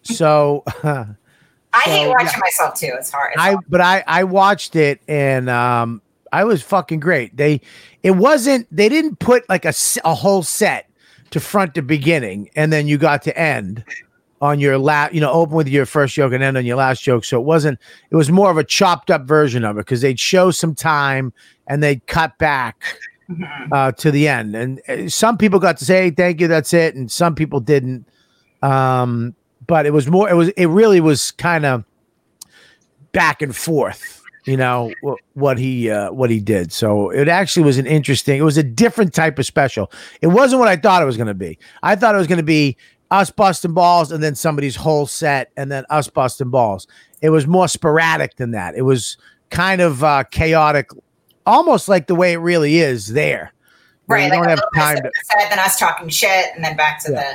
[0.08, 0.62] So
[1.76, 2.40] I hate watching yeah.
[2.40, 2.92] myself too.
[2.98, 3.32] It's hard.
[3.32, 3.64] It's I hard.
[3.68, 6.02] but I I watched it and um
[6.32, 7.36] I was fucking great.
[7.36, 7.60] They
[8.02, 9.72] it wasn't they didn't put like a
[10.04, 10.88] a whole set
[11.30, 13.84] to front to beginning and then you got to end
[14.40, 17.02] on your last you know open with your first joke and end on your last
[17.02, 17.78] joke so it wasn't
[18.10, 21.32] it was more of a chopped up version of it because they'd show some time
[21.66, 22.98] and they'd cut back
[23.72, 26.72] uh, to the end and uh, some people got to say hey, thank you that's
[26.72, 28.06] it and some people didn't
[28.62, 29.34] um
[29.66, 31.84] but it was more it was it really was kind of
[33.12, 37.62] back and forth you know wh- what he uh, what he did so it actually
[37.64, 39.90] was an interesting it was a different type of special
[40.20, 42.36] it wasn't what i thought it was going to be i thought it was going
[42.36, 42.76] to be
[43.10, 46.86] us busting balls and then somebody's whole set and then us busting balls
[47.22, 49.16] it was more sporadic than that it was
[49.50, 50.90] kind of uh, chaotic
[51.46, 53.52] almost like the way it really is there
[54.08, 54.24] right.
[54.24, 57.12] you Like don't have time to set, then us talking shit, and then back to
[57.12, 57.34] Yeah.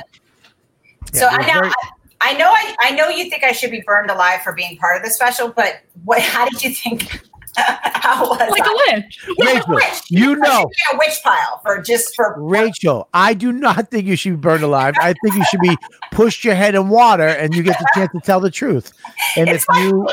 [1.12, 1.18] the.
[1.18, 1.88] So Yeah, it I now very- I,
[2.22, 4.96] I know I, I know you think I should be burned alive for being part
[4.96, 6.20] of the special, but what?
[6.22, 7.20] How did you think?
[7.56, 8.92] how was Like I?
[8.92, 9.18] a witch.
[9.38, 10.02] Yeah, Rachel, a witch.
[10.08, 10.64] you I know.
[10.66, 14.36] be a witch pile for just for Rachel, I do not think you should be
[14.36, 14.94] burned alive.
[14.98, 15.76] I think you should be
[16.12, 18.92] pushed your head in water and you get the chance to tell the truth.
[19.36, 20.08] And if you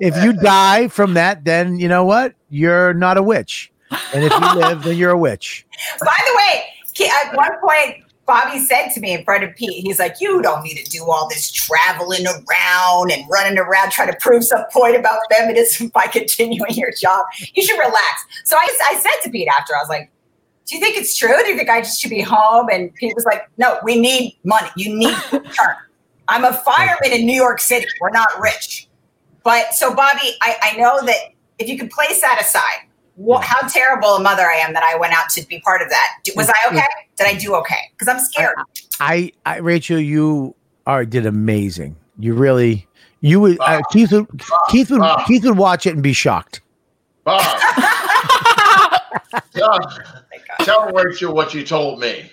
[0.00, 2.34] if you die from that, then you know what?
[2.50, 3.70] You're not a witch.
[4.12, 5.64] And if you live, then you're a witch.
[6.00, 6.64] By the way,
[7.08, 10.62] at one point, Bobby said to me in front of Pete, he's like, You don't
[10.62, 14.94] need to do all this traveling around and running around trying to prove some point
[14.94, 17.24] about feminism by continuing your job.
[17.54, 18.24] You should relax.
[18.44, 20.12] So I, I said to Pete after, I was like,
[20.66, 21.34] Do you think it's true?
[21.42, 22.68] Do you think I just should be home?
[22.70, 24.68] And Pete was like, No, we need money.
[24.76, 25.76] You need to return.
[26.28, 27.86] I'm a fireman in New York City.
[28.00, 28.88] We're not rich.
[29.42, 31.16] But so, Bobby, I, I know that
[31.58, 32.87] if you could place that aside,
[33.18, 35.90] what, how terrible a mother I am that I went out to be part of
[35.90, 36.18] that.
[36.36, 36.76] Was mm, I mm.
[36.76, 36.86] okay?
[37.16, 37.90] Did I do okay?
[37.92, 38.54] Because I'm scared.
[39.00, 40.54] I, I Rachel, you
[40.86, 41.96] are did amazing.
[42.20, 42.86] You really
[43.20, 43.80] you would uh, ah.
[43.90, 44.64] Keith would ah.
[44.70, 45.24] Keith would ah.
[45.26, 46.60] Keith would watch it and be shocked.
[47.24, 49.80] Bob, oh tell,
[50.62, 52.30] tell Rachel what you told me.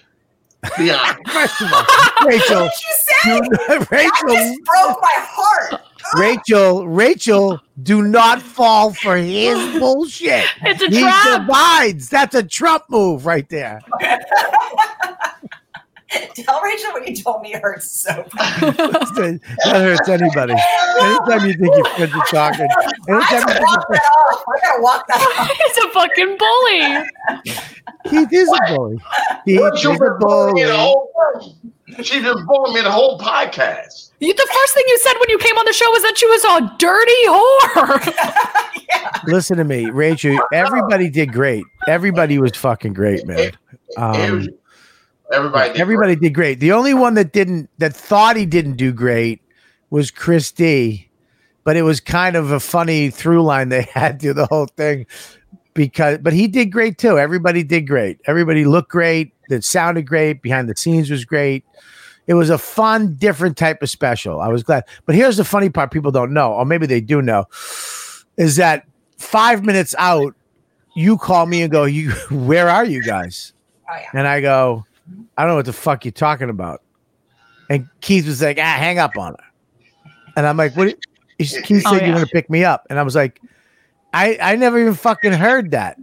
[0.78, 1.28] Be honest.
[1.30, 1.86] First of all,
[2.28, 3.40] Rachel, What you say?
[3.92, 5.82] Rachel, That just broke my heart.
[6.14, 10.45] Rachel, Rachel, do not fall for his bullshit.
[10.62, 11.41] It's a he trap.
[11.41, 12.10] divides.
[12.10, 13.82] That's a Trump move right there.
[16.36, 18.76] Tell Rachel what you told me hurts so bad.
[18.76, 20.53] that hurts anybody.
[21.01, 22.68] Anytime you think your friends are talking,
[23.10, 24.43] I anytime gotta you walk that off.
[24.47, 25.51] I gotta walk that off.
[25.51, 27.53] He's a fucking bully.
[28.08, 28.97] think Keith is a bully.
[29.45, 30.78] Keith is a been bullying me the bully.
[30.78, 31.12] whole
[31.97, 34.12] she just been bullying me the whole podcast.
[34.20, 36.28] You, the first thing you said when you came on the show was that she
[36.28, 39.24] was a dirty whore.
[39.28, 40.38] Listen to me, Rachel.
[40.53, 41.64] Everybody did great.
[41.88, 43.51] Everybody was fucking great, man.
[43.97, 44.47] Um,
[45.32, 46.60] Everybody, did everybody did great.
[46.60, 49.42] The only one that didn't, that thought he didn't do great,
[49.90, 51.10] was Chris D.
[51.64, 55.08] But it was kind of a funny through line they had through the whole thing.
[55.74, 57.18] Because, but he did great too.
[57.20, 58.22] Everybody did great.
[58.26, 59.34] Everybody looked great.
[59.50, 60.42] It sounded great.
[60.42, 61.66] Behind the scenes was great.
[62.28, 64.42] It was a fun, different type of special.
[64.42, 64.86] I was glad.
[65.06, 67.46] But here's the funny part people don't know, or maybe they do know,
[68.38, 68.86] is that
[69.18, 70.34] five minutes out,
[70.96, 73.54] you call me and go, You where are you guys?
[73.90, 74.10] Oh, yeah.
[74.14, 74.86] And I go,
[75.38, 76.82] I don't know what the fuck you're talking about.
[77.70, 80.12] And Keith was like, ah, hang up on her.
[80.38, 80.95] And I'm like, what?
[81.38, 82.86] Keith said Oh, you're gonna pick me up.
[82.89, 83.41] And I was like,
[84.14, 85.99] I, I never even fucking heard that.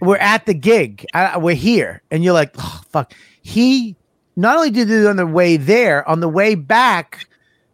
[0.00, 1.04] We're at the gig.
[1.14, 2.02] I, we're here.
[2.10, 3.12] And you're like, oh, fuck.
[3.42, 3.96] He
[4.36, 7.26] not only did it on the way there, on the way back,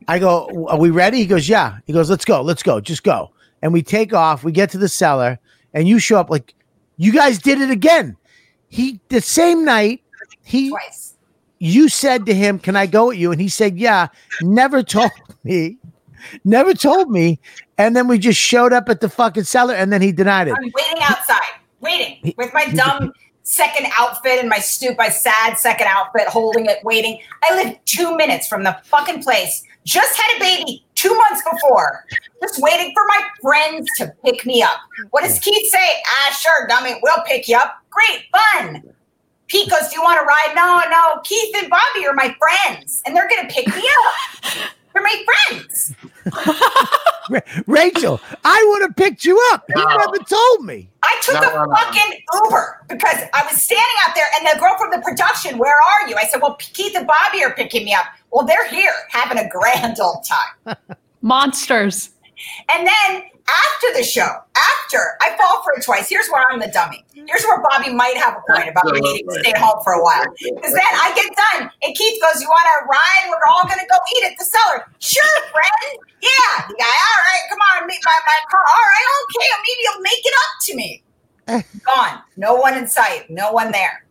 [0.08, 1.18] I go, Are we ready?
[1.18, 1.78] He goes, Yeah.
[1.86, 3.30] He goes, Let's go, let's go, just go.
[3.62, 5.38] And we take off, we get to the cellar,
[5.74, 6.54] and you show up like,
[6.96, 8.16] You guys did it again.
[8.68, 10.02] He, the same night,
[10.46, 11.14] he, Twice.
[11.58, 13.32] you said to him, Can I go with you?
[13.32, 14.08] And he said, Yeah,
[14.42, 15.10] never told
[15.44, 15.76] me,
[16.44, 17.40] never told me.
[17.78, 20.54] And then we just showed up at the fucking cellar, and then he denied it.
[20.56, 21.40] I'm waiting outside,
[21.80, 26.78] waiting with my dumb second outfit and my stoop, my sad second outfit, holding it,
[26.84, 27.20] waiting.
[27.42, 29.62] I live two minutes from the fucking place.
[29.84, 32.04] Just had a baby two months before.
[32.40, 34.78] Just waiting for my friends to pick me up.
[35.10, 36.02] What does Keith say?
[36.06, 37.76] Ah, sure, dummy, we'll pick you up.
[37.90, 38.82] Great, fun.
[39.48, 40.52] Pete goes, Do you want to ride?
[40.54, 41.20] No, no.
[41.22, 44.62] Keith and Bobby are my friends, and they're going to pick me up.
[44.96, 45.94] They're my friends.
[47.66, 49.64] Rachel, I would have picked you up.
[49.68, 49.84] He No.
[49.86, 50.88] never told me.
[51.02, 51.74] I took No, a no, no.
[51.74, 55.74] fucking Uber because I was standing out there and the girl from the production, where
[55.74, 56.16] are you?
[56.16, 58.06] I said, well, Keith and Bobby are picking me up.
[58.32, 60.76] Well, they're here having a grand old time.
[61.20, 62.10] Monsters.
[62.72, 64.28] And then after the show,
[64.94, 66.08] I fall for it twice.
[66.08, 67.04] Here's where I'm the dummy.
[67.12, 70.02] Here's where Bobby might have a point about me needing to stay home for a
[70.02, 70.24] while.
[70.38, 73.24] Because then I get done, and Keith goes, "You want to ride?
[73.28, 76.02] We're all going to go eat at the cellar." Sure, friend.
[76.22, 76.66] Yeah.
[76.68, 76.84] The guy.
[76.86, 77.42] All right.
[77.50, 77.86] Come on.
[77.86, 78.60] Meet my my car.
[78.60, 79.06] All right.
[79.24, 79.48] Okay.
[79.62, 81.02] Maybe you'll make it up to me.
[81.46, 82.22] Gone.
[82.36, 83.30] No one in sight.
[83.30, 84.04] No one there.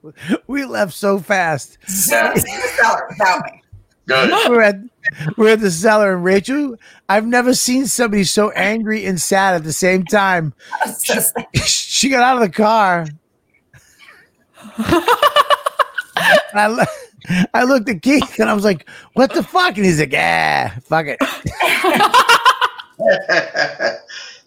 [0.47, 1.77] We left so fast.
[1.85, 2.39] So the
[2.77, 3.61] cellar without me.
[4.49, 4.75] We're at
[5.37, 6.75] we're at the cellar, and Rachel,
[7.09, 10.53] I've never seen somebody so angry and sad at the same time.
[11.03, 11.19] She,
[11.55, 13.05] she got out of the car.
[16.57, 19.99] I, lo- I looked at Keith and I was like, "What the fuck?" And he's
[19.99, 21.17] like, "Yeah, fuck it."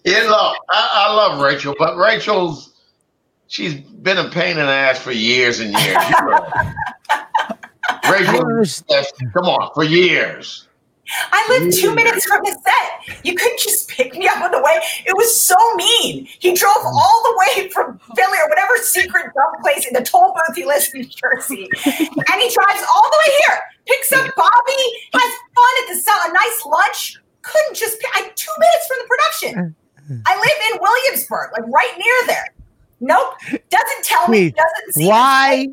[0.04, 2.72] yeah, look, I, I love Rachel, but Rachel's
[3.46, 5.96] she's been a pain in the ass for years and years.
[8.10, 10.68] Rachel, come on, for years.
[11.32, 13.24] I live two minutes from the set.
[13.24, 14.78] You couldn't just pick me up on the way.
[15.06, 16.26] It was so mean.
[16.38, 20.34] He drove all the way from Philly or whatever secret dump place in the toll
[20.34, 21.66] booth he lives in Jersey.
[21.86, 24.82] and he drives all the way here, picks up Bobby,
[25.14, 27.16] has fun at the cell, a nice lunch.
[27.42, 29.76] Couldn't just pick, I two minutes from the production.
[30.26, 32.54] I live in Williamsburg, like right near there.
[33.00, 33.34] Nope.
[33.70, 35.68] Doesn't tell me, doesn't see why?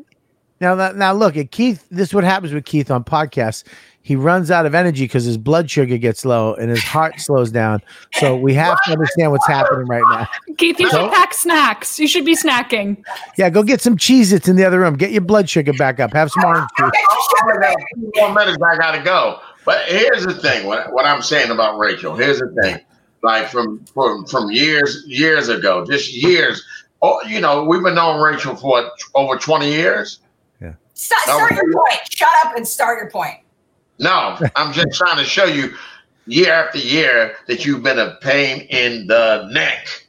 [0.60, 1.86] Now, now look at Keith.
[1.90, 3.62] This is what happens with Keith on podcasts.
[4.00, 7.50] He runs out of energy because his blood sugar gets low and his heart slows
[7.50, 7.82] down.
[8.14, 10.28] So we have to understand what's happening right now.
[10.58, 11.98] Keith, you So- should pack snacks.
[11.98, 13.02] You should be snacking.
[13.36, 14.94] Yeah, go get some Cheez Its in the other room.
[14.96, 16.12] Get your blood sugar back up.
[16.12, 16.90] Have some orange juice.
[17.94, 19.40] Two more minutes, I gotta go.
[19.64, 22.14] But here's the thing: what, what I'm saying about Rachel.
[22.14, 22.78] Here's the thing:
[23.24, 26.64] like from from from years years ago, just years.
[27.02, 30.20] Oh, you know, we've been knowing Rachel for over 20 years.
[30.96, 32.00] Start, start your point.
[32.10, 33.36] Shut up and start your point.
[33.98, 35.74] No, I'm just trying to show you
[36.26, 40.06] year after year that you've been a pain in the neck.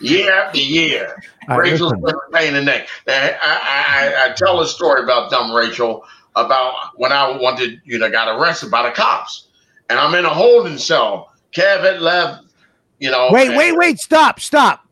[0.00, 1.20] Year after year.
[1.48, 2.04] All right, Rachel's listen.
[2.04, 2.88] been a pain in the neck.
[3.06, 6.04] Uh, I, I, I, I tell a story about dumb Rachel
[6.36, 9.48] about when I wanted, you know, got arrested by the cops.
[9.90, 11.32] And I'm in a holding cell.
[11.50, 12.44] Kevin left,
[13.00, 13.28] you know.
[13.32, 13.98] Wait, and- wait, wait.
[13.98, 14.86] Stop, stop.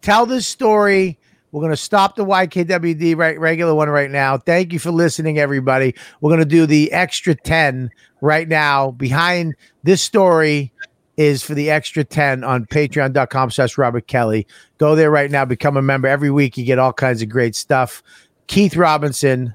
[0.00, 1.17] Tell this story.
[1.52, 4.36] We're going to stop the YKWD right, regular one right now.
[4.36, 5.94] Thank you for listening, everybody.
[6.20, 7.90] We're going to do the extra 10
[8.20, 8.90] right now.
[8.90, 10.72] Behind this story
[11.16, 14.46] is for the extra 10 on patreon.com slash Robert Kelly.
[14.78, 15.44] Go there right now.
[15.44, 16.06] Become a member.
[16.06, 18.02] Every week you get all kinds of great stuff.
[18.46, 19.54] Keith Robinson,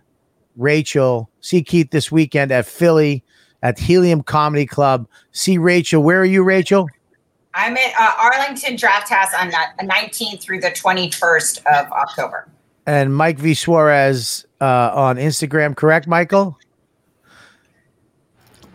[0.56, 1.30] Rachel.
[1.41, 3.24] See Keith this weekend at Philly
[3.62, 5.08] at Helium Comedy Club.
[5.32, 6.04] See Rachel.
[6.04, 6.88] Where are you, Rachel?
[7.56, 12.47] I'm at uh, Arlington Draft House on the 19th through the 21st of October.
[12.88, 15.76] and Mike V Suarez uh, on Instagram.
[15.76, 16.58] Correct, Michael?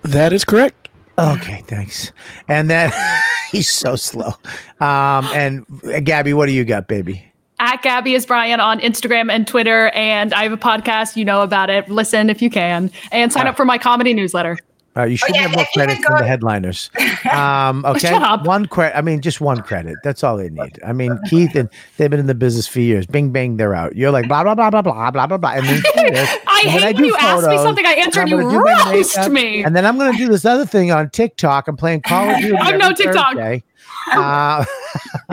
[0.03, 0.89] That is correct.
[1.19, 2.13] Okay, thanks.
[2.47, 2.93] And then
[3.51, 4.33] he's so slow.
[4.81, 7.25] Um, and uh, Gabby, what do you got, baby?
[7.61, 11.17] At Gabby is Brian on Instagram and Twitter, and I have a podcast.
[11.17, 11.91] You know about it.
[11.91, 14.57] Listen if you can, and sign up for my comedy newsletter.
[14.99, 16.91] Uh, you should have more credit than the headliners.
[17.33, 18.97] Um, okay, one credit.
[18.97, 19.97] I mean, just one credit.
[20.05, 20.79] That's all they need.
[20.87, 23.07] I mean, Keith and they've been in the business for years.
[23.07, 23.97] Bing, bang, they're out.
[23.97, 25.51] You're like blah blah blah blah blah blah blah blah.
[25.51, 25.83] And then
[26.47, 29.65] I hate when you ask me something, I answer and you roast me.
[29.65, 31.69] And then I'm going to do this other thing on TikTok.
[31.69, 32.57] I'm playing Call of Duty.
[32.57, 33.35] I'm no TikTok.
[33.35, 33.65] Thursday.
[34.13, 34.65] Uh,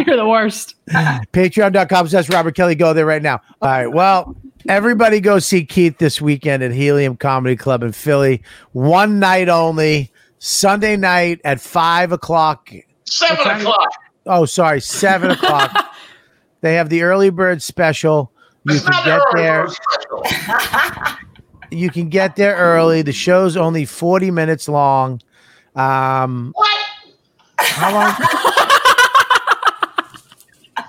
[0.05, 0.76] You're the worst.
[0.89, 2.76] Patreon.com slash Robert Kelly.
[2.76, 3.41] Go there right now.
[3.61, 3.88] All right.
[3.88, 4.36] Well,
[4.70, 8.41] everybody go see Keith this weekend at Helium Comedy Club in Philly.
[8.74, 10.11] One night only.
[10.39, 12.70] Sunday night at five o'clock.
[13.05, 13.89] Seven o'clock.
[14.28, 15.72] Oh, sorry, seven o'clock.
[16.61, 18.32] They have the early bird special.
[18.63, 19.68] You can get there.
[21.72, 23.01] You can get there early.
[23.03, 25.22] The show's only 40 minutes long.
[25.76, 26.86] Um, What?
[27.57, 28.13] how long?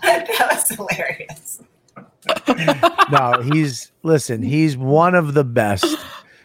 [0.03, 1.46] that was hilarious.
[3.11, 5.87] no, he's listen, he's one of the best.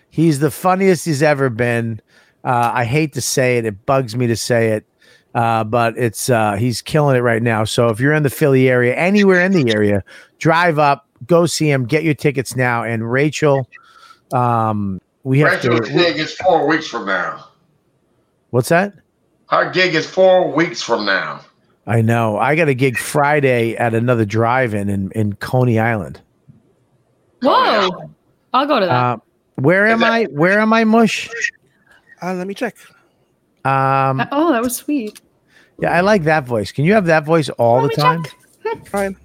[0.10, 2.02] He's the funniest he's ever been.
[2.44, 4.86] Uh, I hate to say it, it bugs me to say it.
[5.34, 7.64] Uh, but it's uh, he's killing it right now.
[7.64, 10.04] So if you're in the Philly area, anywhere in the area,
[10.40, 12.84] drive up, go see him, get your tickets now.
[12.84, 13.68] And Rachel,
[14.34, 15.94] um, we have Rachel's to.
[15.94, 17.48] gig is four weeks from now.
[18.50, 18.94] What's that?
[19.50, 21.42] Her gig is four weeks from now.
[21.88, 22.38] I know.
[22.38, 26.22] I got a gig Friday at another drive-in in in Coney Island.
[27.42, 28.12] Whoa.
[28.54, 28.92] I'll go to that.
[28.92, 29.18] Uh,
[29.56, 30.26] where am I?
[30.26, 31.30] Where am I, Mush?
[32.22, 32.76] Uh, let me check.
[33.64, 35.22] Um, oh, that was sweet.
[35.80, 36.72] yeah, I like that voice.
[36.72, 38.24] Can you have that voice all the time?
[38.86, 39.18] Fine.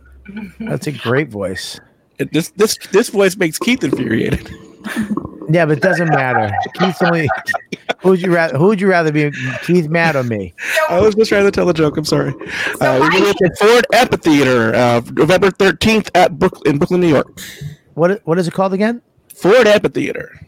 [0.61, 1.81] That's a great voice.
[2.19, 4.51] It, this this this voice makes Keith infuriated.
[5.51, 6.53] Yeah, but it doesn't matter.
[6.75, 7.29] Keith's only
[8.01, 8.59] Who'd you rather?
[8.59, 9.31] Who'd you rather be,
[9.63, 10.55] Keith, Matt, or me?
[10.89, 11.97] I was just trying to tell a joke.
[11.97, 12.33] I'm sorry.
[12.81, 17.41] Uh, we're going to Ford Amphitheater, uh, November 13th at Brook in Brooklyn, New York.
[17.95, 19.03] What What is it called again?
[19.35, 20.41] Ford Amphitheater.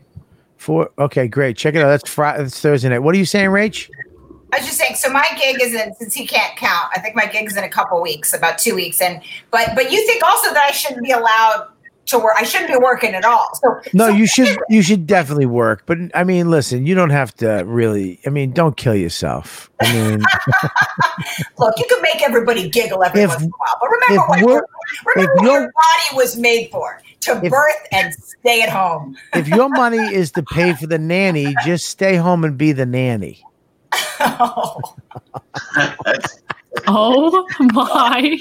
[0.57, 1.57] For okay, great.
[1.57, 1.89] Check it out.
[1.89, 2.43] That's Friday.
[2.43, 2.99] That's Thursday night.
[2.99, 3.89] What are you saying, Rach?
[4.53, 4.97] I was just saying.
[4.97, 6.87] So my gig is in since he can't count.
[6.95, 10.05] I think my gig's in a couple weeks, about two weeks, and but but you
[10.07, 11.69] think also that I shouldn't be allowed
[12.09, 12.35] to work.
[12.37, 13.49] I shouldn't be working at all.
[13.55, 14.59] So No, you should.
[14.69, 15.85] You should definitely work.
[15.87, 18.21] But I mean, listen, you don't have to really.
[18.27, 19.71] I mean, don't kill yourself.
[19.81, 20.21] I mean,
[21.59, 24.29] look, you can make everybody giggle every If- once in a while, but remember if
[24.29, 24.69] what, your,
[25.15, 29.17] remember if what you're- your body was made for: to birth and stay at home.
[29.35, 32.87] if your money is to pay for the nanny, just stay home and be the
[32.87, 33.43] nanny.
[34.21, 34.81] Oh,
[36.87, 38.39] oh my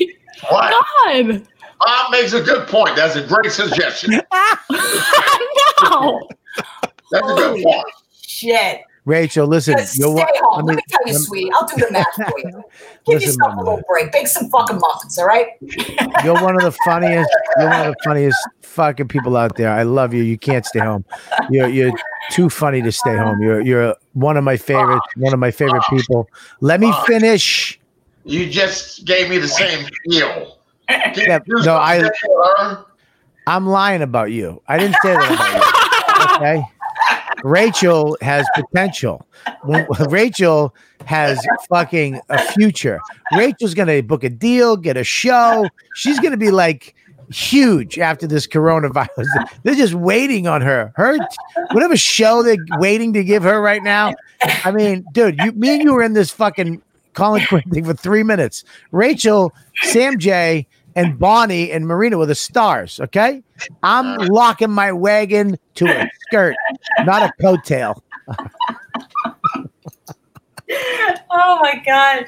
[0.50, 0.86] What?
[1.06, 1.48] god!
[1.80, 2.96] Bob makes a good point.
[2.96, 4.12] That's a great suggestion.
[5.84, 6.28] no.
[7.12, 7.86] That's a good point.
[8.22, 8.82] Shit.
[9.06, 9.76] Rachel, listen.
[9.78, 10.54] You're stay wa- home.
[10.54, 11.52] I Let mean, me tell you, lem- sweetie.
[11.54, 12.50] I'll do the math for you.
[13.06, 14.12] Give Listen, yourself a my little break.
[14.12, 15.48] Bake some fucking muffins, all right?
[16.26, 17.30] You're one of the funniest.
[17.58, 19.72] You're one of the funniest fucking people out there.
[19.72, 20.24] I love you.
[20.24, 21.06] You can't stay home.
[21.50, 21.94] You're you're
[22.32, 23.42] too funny to stay home.
[23.42, 25.08] You're you're one of my favorites.
[25.16, 26.28] One of my favorite people.
[26.60, 27.80] Let me finish.
[28.26, 30.57] You just gave me the same feel.
[30.90, 32.10] Yeah, no, I
[33.48, 34.62] I'm lying about you.
[34.68, 36.36] I didn't say that about you.
[36.38, 36.64] Okay.
[37.44, 39.26] Rachel has potential.
[40.10, 40.74] Rachel
[41.06, 43.00] has fucking a future.
[43.36, 45.68] Rachel's gonna book a deal, get a show.
[45.96, 46.96] She's gonna be like
[47.30, 49.26] huge after this coronavirus.
[49.64, 50.92] They're just waiting on her.
[50.96, 51.18] Her
[51.72, 54.14] whatever show they're waiting to give her right now.
[54.42, 56.82] I mean, dude, you me and you were in this fucking
[57.18, 58.64] Colin Quinn thing for three minutes.
[58.92, 59.52] Rachel,
[59.82, 63.00] Sam J, and Bonnie and Marina were the stars.
[63.00, 63.44] Okay,
[63.84, 66.56] I'm locking my wagon to a skirt,
[67.02, 68.00] not a coattail.
[71.32, 72.26] Oh my god.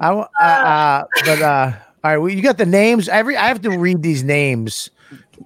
[0.00, 1.72] I w- uh, uh, but uh,
[2.04, 3.08] all right, well, you got the names.
[3.08, 4.90] Every I have to read these names.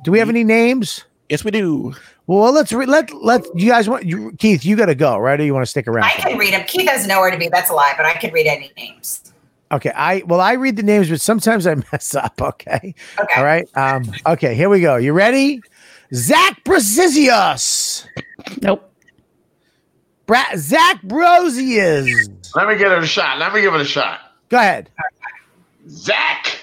[0.03, 1.05] Do we have any names?
[1.31, 1.95] Yes, we do.
[2.27, 4.65] Well, let's re- let let you guys want you Keith.
[4.65, 5.39] You got to go, right?
[5.39, 6.05] Or you want to stick around?
[6.05, 6.65] I can read them.
[6.67, 7.49] Keith has nowhere to be.
[7.49, 9.33] That's a lie, but I can read any names.
[9.73, 12.41] Okay, I well I read the names, but sometimes I mess up.
[12.41, 12.95] Okay.
[13.19, 13.35] Okay.
[13.37, 13.69] All right.
[13.77, 14.11] Um.
[14.27, 14.55] Okay.
[14.55, 14.97] Here we go.
[14.97, 15.61] You ready?
[16.15, 18.07] Zach Brasizius.
[18.63, 18.91] Nope.
[20.27, 22.31] Bra- Zach Brosius.
[22.55, 23.39] Let me get it a shot.
[23.39, 24.21] Let me give it a shot.
[24.49, 24.89] Go ahead.
[25.89, 26.59] Zach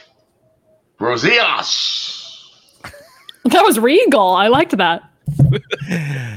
[0.99, 2.17] Rosias.
[3.45, 4.29] That was regal.
[4.29, 5.01] I liked that.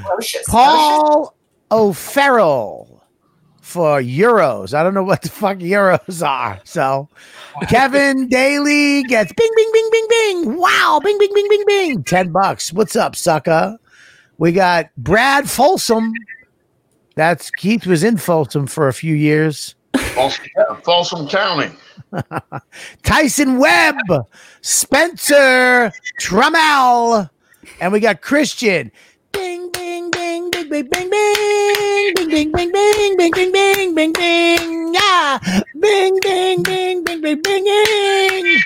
[0.03, 0.47] Ferocious.
[0.47, 1.35] Paul
[1.71, 3.03] O'Farrell
[3.61, 4.75] for euros.
[4.75, 6.61] I don't know what the fuck euros are.
[6.65, 7.09] So
[7.69, 10.57] Kevin Daly gets bing, bing, bing, bing, bing.
[10.59, 12.05] Wow, bing, bing, bing, bing, bing.
[12.05, 12.73] 10 bucks.
[12.73, 13.79] What's up, sucker?
[14.39, 16.12] We got Brad Folsom.
[17.15, 19.75] That's Keith was in Folsom for a few years.
[20.15, 20.45] Folsom,
[20.83, 21.71] Folsom County.
[23.03, 23.97] Tyson Webb,
[24.61, 27.31] Spencer Trummel,
[27.81, 28.91] and we got Christian.
[29.33, 34.12] Bing, bing, bing, bing, bing, bing, bing, bing, bing, bing, bing, bing, bing, bing, bing,
[34.12, 35.39] bing, yeah,
[35.81, 38.61] bing, bing, bing, bing, bing, bing, bing.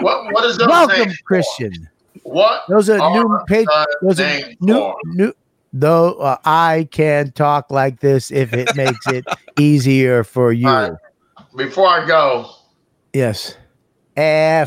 [0.00, 1.12] What what is those Welcome?
[1.24, 1.88] Christian.
[2.22, 3.66] What Those are new page.
[4.02, 5.32] Those are new new.
[5.72, 9.24] Though uh, I can talk like this if it makes it
[9.58, 10.66] easier for you.
[10.66, 10.92] Right.
[11.56, 12.50] Before I go,
[13.12, 13.56] Yes.
[14.16, 14.64] Eh,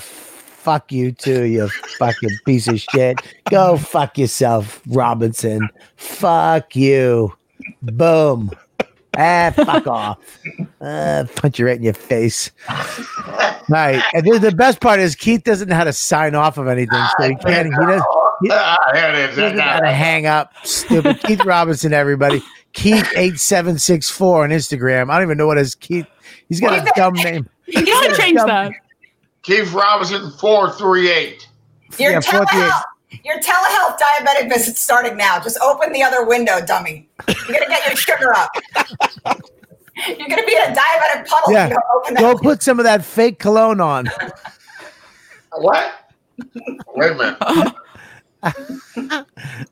[0.62, 3.20] fuck you too, you fucking piece of shit.
[3.50, 5.68] Go fuck yourself, Robinson.
[5.96, 7.34] Fuck you.
[7.82, 8.52] Boom.
[9.18, 10.18] Ah, fuck off.
[10.80, 12.52] Uh, punch you right in your face.
[12.70, 12.78] All
[13.70, 14.02] right.
[14.14, 17.04] And then the best part is Keith doesn't know how to sign off of anything,
[17.18, 17.68] so he can't.
[17.68, 18.04] He doesn't.
[18.42, 19.36] He, ah, here it is.
[19.36, 20.54] he doesn't know how to hang up.
[20.64, 22.42] Stupid Keith Robinson, everybody.
[22.74, 25.12] Keith eight seven six four on Instagram.
[25.12, 26.08] I don't even know what his Keith.
[26.48, 27.50] He's got a dumb name.
[27.68, 28.72] You gotta change that.
[29.44, 31.48] Keith Robinson four three eight.
[31.98, 32.84] Your Yeah, telehealth,
[33.24, 35.40] your telehealth diabetic visit starting now.
[35.40, 37.10] Just open the other window, dummy.
[37.28, 38.50] You're gonna get your sugar up.
[40.08, 41.52] You're gonna be in a diabetic puddle.
[41.52, 41.66] Yeah.
[41.66, 44.10] if you open that Go put some of that fake cologne on.
[45.54, 45.92] What?
[46.96, 47.76] Wait a minute.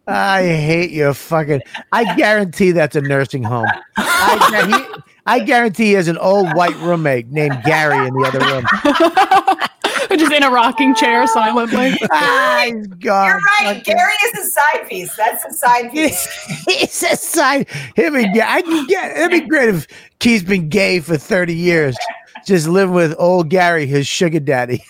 [0.07, 1.61] I hate you fucking.
[1.91, 3.67] I guarantee that's a nursing home.
[3.97, 8.39] I, he- I guarantee he has an old white roommate named Gary in the other
[8.39, 8.65] room.
[10.19, 11.95] Just in a rocking chair silently.
[12.11, 13.27] ah, he's gone.
[13.27, 13.77] You're right.
[13.77, 15.15] Fucking- Gary is a side piece.
[15.15, 16.27] That's a side piece.
[16.67, 17.69] He's a side.
[17.95, 18.47] Him and Gary.
[18.49, 19.15] I can get.
[19.15, 19.87] It'd be great if
[20.19, 21.95] Keith's been gay for thirty years,
[22.45, 24.83] just living with old Gary, his sugar daddy.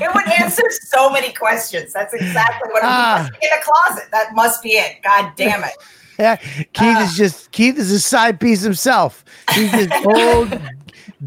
[0.00, 1.92] It would answer so many questions.
[1.92, 3.28] That's exactly what it Ah.
[3.30, 4.04] must in a closet.
[4.10, 5.00] That must be it.
[5.02, 5.72] God damn it.
[6.18, 6.36] Yeah,
[6.72, 7.14] Keith is ah.
[7.16, 9.24] just Keith is a side piece himself.
[9.54, 10.58] He's just old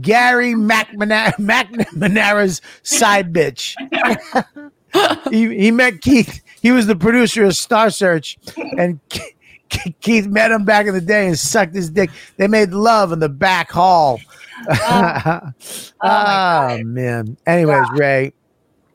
[0.01, 3.75] Gary McManara, McNamara's side bitch.
[5.31, 6.41] he, he met Keith.
[6.61, 8.37] He was the producer of Star Search,
[8.77, 12.09] and Ke- Keith met him back in the day and sucked his dick.
[12.37, 14.19] They made love in the back hall.
[14.69, 15.51] Oh, oh
[16.01, 17.37] ah, man.
[17.45, 18.33] Anyways, Ray,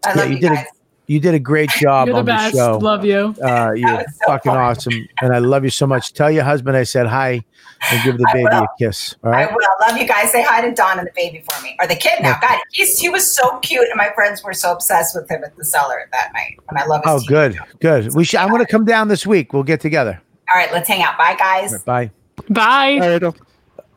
[0.05, 0.67] I love you did guys.
[0.67, 0.74] a
[1.07, 2.55] you did a great job You're the on the best.
[2.55, 2.79] show.
[2.79, 3.35] Love you.
[3.43, 4.59] Uh, you're was so fucking fun.
[4.59, 6.13] awesome, and I love you so much.
[6.13, 7.45] Tell your husband I said hi,
[7.91, 9.15] and give the baby a kiss.
[9.23, 9.57] All I will.
[9.87, 10.31] Love you guys.
[10.33, 11.77] Say hi to Don and the baby for me.
[11.79, 12.39] Or the kid now.
[12.41, 13.87] God, he's, he was so cute.
[13.91, 16.59] And my friends were so obsessed with him at the cellar that night.
[16.71, 17.29] And I love his Oh, teeth.
[17.29, 18.15] good, good.
[18.15, 18.41] We should.
[18.41, 19.53] I'm going to come down this week.
[19.53, 20.19] We'll get together.
[20.55, 21.19] All right, let's hang out.
[21.19, 21.83] Bye, guys.
[21.83, 22.11] Bye.
[22.49, 22.99] Bye.
[23.03, 23.35] All right,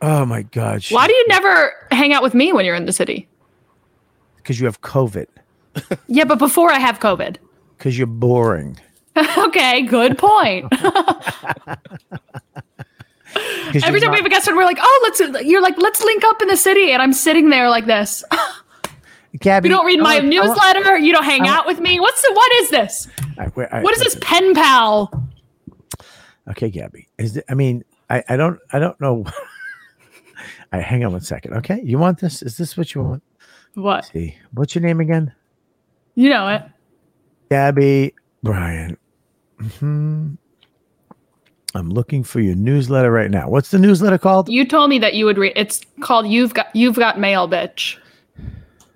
[0.02, 0.84] Oh my God.
[0.90, 3.26] Why do you never hang out with me when you're in the city?
[4.36, 5.26] Because you have COVID.
[6.08, 7.36] Yeah, but before I have COVID.
[7.76, 8.78] Because you're boring.
[9.38, 10.72] okay, good point.
[13.84, 16.24] Every time we have a guest, on, we're like, "Oh, let's." You're like, "Let's link
[16.24, 18.24] up in the city," and I'm sitting there like this.
[19.38, 20.96] Gabby, You don't read my want- I want- newsletter.
[20.98, 22.00] You don't hang want- out with me.
[22.00, 22.32] What's the?
[22.32, 23.08] What is this?
[23.38, 25.28] I- I- What is this pen pal?
[26.48, 27.08] Okay, Gabby.
[27.18, 29.26] Is it, I mean, I, I don't I don't know.
[30.72, 31.54] I hang on one second.
[31.54, 32.42] Okay, you want this?
[32.42, 33.22] Is this what you want?
[33.74, 34.06] What?
[34.06, 35.32] see, what's your name again?
[36.18, 36.62] You know it.
[37.48, 38.12] Gabby
[38.42, 38.96] Brian.
[39.60, 40.30] hmm
[41.76, 43.48] I'm looking for your newsletter right now.
[43.48, 44.48] What's the newsletter called?
[44.48, 45.52] You told me that you would read.
[45.54, 47.98] It's called "You've Got You've Got Mail, Bitch."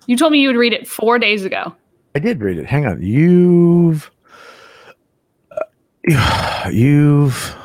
[0.05, 1.73] You told me you would read it four days ago.
[2.13, 2.65] I did read it.
[2.65, 3.01] Hang on.
[3.01, 4.11] You've
[5.51, 7.55] uh, you've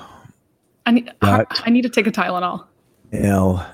[0.86, 1.10] I need.
[1.20, 2.64] Got- I need to take a Tylenol.
[3.12, 3.68] L.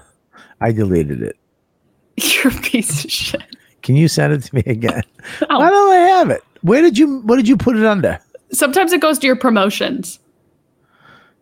[0.62, 1.36] I deleted it.
[2.16, 3.42] You're a piece of shit.
[3.84, 5.02] Can you send it to me again?
[5.48, 5.58] Oh.
[5.58, 6.42] Why don't I have it?
[6.62, 8.18] Where did you what did you put it under?
[8.52, 10.18] Sometimes it goes to your promotions.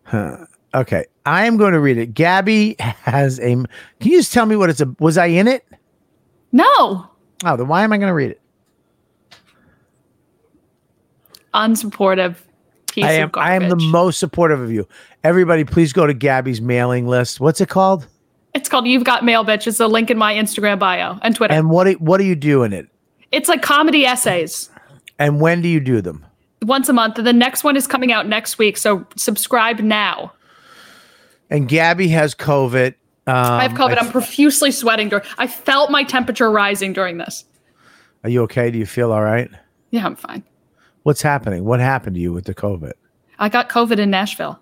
[0.03, 0.45] Huh.
[0.73, 2.13] Okay, I am going to read it.
[2.13, 3.55] Gabby has a.
[3.55, 3.67] Can
[3.99, 4.95] you just tell me what it's a?
[4.99, 5.65] Was I in it?
[6.53, 7.09] No,
[7.45, 8.41] Oh, then why am I going to read it?
[11.53, 12.37] unsupportive
[12.91, 13.31] piece I am.
[13.35, 14.87] I am the most supportive of you.
[15.23, 17.39] Everybody, please go to Gabby's mailing list.
[17.39, 18.07] What's it called?
[18.53, 21.53] It's called "You've Got Mail, Bitch." It's a link in my Instagram bio and Twitter.
[21.53, 21.85] And what?
[21.85, 22.87] do- What do you do in it?
[23.31, 24.69] it's like comedy essays
[25.17, 26.23] And when do you do them?
[26.61, 27.15] once a month.
[27.15, 30.31] The next one is coming out next week, so subscribe now.
[31.49, 32.93] And Gabby has COVID.
[33.27, 33.97] Um, I have COVID.
[34.01, 35.09] I'm profusely sweating.
[35.09, 37.43] During, I felt my temperature rising during this.
[38.23, 38.71] Are you okay?
[38.71, 39.49] Do you feel all right?
[39.91, 40.43] Yeah, I'm fine.
[41.03, 41.65] What's happening?
[41.65, 42.93] What happened to you with the COVID?
[43.39, 44.57] I got COVID in Nashville.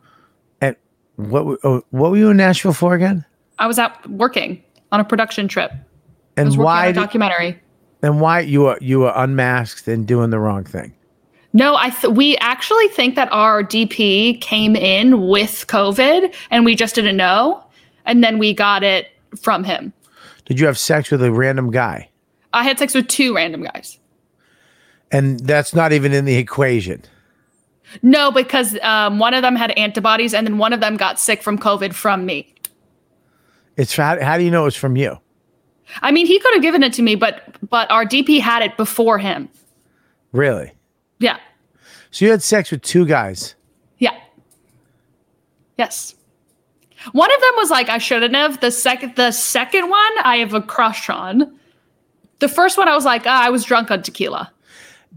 [0.60, 0.76] And
[1.18, 1.60] what?
[1.64, 3.26] Oh, what were you in Nashville for again?
[3.62, 5.72] I was out working on a production trip.
[6.36, 6.88] And was why?
[6.88, 7.62] a did- documentary.
[8.02, 10.94] and why you were you were unmasked and doing the wrong thing?
[11.54, 16.76] No, I th- we actually think that our DP came in with COVID and we
[16.76, 17.64] just didn't know,
[18.06, 19.10] and then we got it
[19.40, 19.94] from him.
[20.46, 22.10] Did you have sex with a random guy?
[22.54, 24.00] I had sex with two random guys.
[25.12, 27.04] And that's not even in the equation.
[28.02, 31.44] No, because um, one of them had antibodies, and then one of them got sick
[31.44, 32.56] from COVID from me.
[33.78, 35.18] It's how, how do you know it's from you?
[36.02, 38.78] I mean, he could have given it to me, but but our DP had it
[38.78, 39.50] before him.
[40.32, 40.72] Really?
[41.20, 41.38] Yeah,
[42.12, 43.56] So you had sex with two guys.
[44.00, 44.18] yeah,
[45.78, 46.16] yes.
[47.12, 48.60] One of them was like I shouldn't have.
[48.62, 51.58] The second, the second one, I have a crush on.
[52.40, 54.52] The first one, I was like, ah, I was drunk on tequila.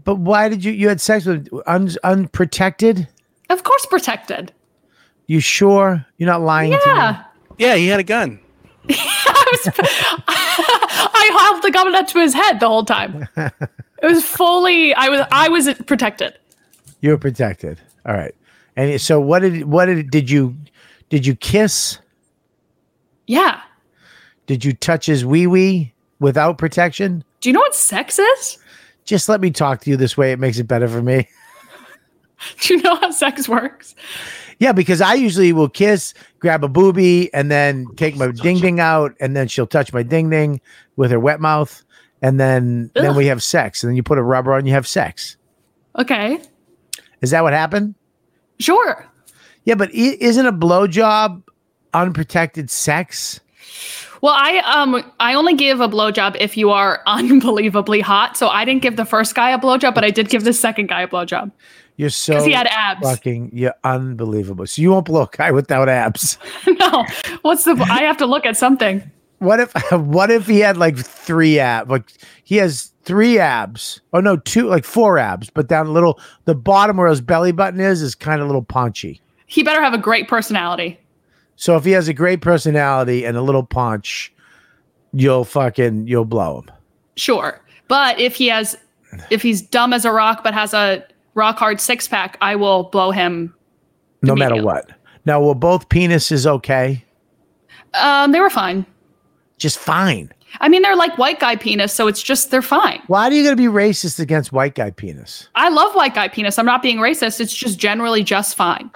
[0.03, 3.07] But why did you you had sex with un, unprotected?
[3.49, 4.51] Of course, protected.
[5.27, 6.05] You sure?
[6.17, 6.83] You're not lying to me?
[6.85, 7.23] Yeah.
[7.57, 8.39] Yeah, he had a gun.
[8.89, 9.73] I was,
[10.27, 13.27] I held the up to his head the whole time.
[13.35, 14.93] It was fully.
[14.93, 15.25] I was.
[15.31, 16.37] I was protected.
[17.01, 17.79] You were protected.
[18.05, 18.35] All right.
[18.75, 20.55] And so what did what did did you
[21.09, 21.99] did you kiss?
[23.27, 23.61] Yeah.
[24.47, 27.23] Did you touch his wee wee without protection?
[27.41, 28.57] Do you know what sex is?
[29.05, 30.31] Just let me talk to you this way.
[30.31, 31.27] It makes it better for me.
[32.61, 33.95] Do you know how sex works?
[34.59, 38.79] Yeah, because I usually will kiss, grab a booby, and then take my ding ding
[38.79, 40.61] out, and then she'll touch my ding ding
[40.95, 41.83] with her wet mouth,
[42.21, 44.87] and then then we have sex, and then you put a rubber on, you have
[44.87, 45.37] sex.
[45.97, 46.39] Okay.
[47.21, 47.95] Is that what happened?
[48.59, 49.05] Sure.
[49.65, 51.43] Yeah, but isn't a blowjob
[51.93, 53.39] unprotected sex?
[54.21, 58.37] Well, I um I only give a blowjob if you are unbelievably hot.
[58.37, 60.87] So I didn't give the first guy a blowjob, but I did give the second
[60.87, 61.51] guy a blowjob.
[61.97, 63.01] You're so he had abs.
[63.01, 64.67] Fucking, you're unbelievable.
[64.67, 66.37] So you won't blow a guy without abs.
[66.67, 67.05] no,
[67.41, 67.73] what's the?
[67.89, 69.09] I have to look at something.
[69.39, 71.89] What if what if he had like three abs?
[71.89, 72.11] Like
[72.43, 74.01] he has three abs.
[74.11, 77.53] Oh no, two like four abs, but down a little the bottom where his belly
[77.53, 79.21] button is is kind of a little paunchy.
[79.45, 80.99] He better have a great personality.
[81.55, 84.33] So if he has a great personality and a little paunch,
[85.13, 86.71] you'll fucking you'll blow him.
[87.15, 87.61] Sure.
[87.87, 88.75] But if he has
[89.29, 91.05] if he's dumb as a rock but has a
[91.35, 93.53] rock hard six pack, I will blow him.
[94.21, 94.89] No matter what.
[95.25, 97.03] Now, were both penises okay?
[97.93, 98.85] Um, they were fine.
[99.57, 100.31] Just fine.
[100.61, 103.01] I mean, they're like white guy penis, so it's just they're fine.
[103.07, 105.49] Why are you going to be racist against white guy penis?
[105.55, 106.57] I love white guy penis.
[106.57, 107.39] I'm not being racist.
[107.39, 108.89] It's just generally just fine.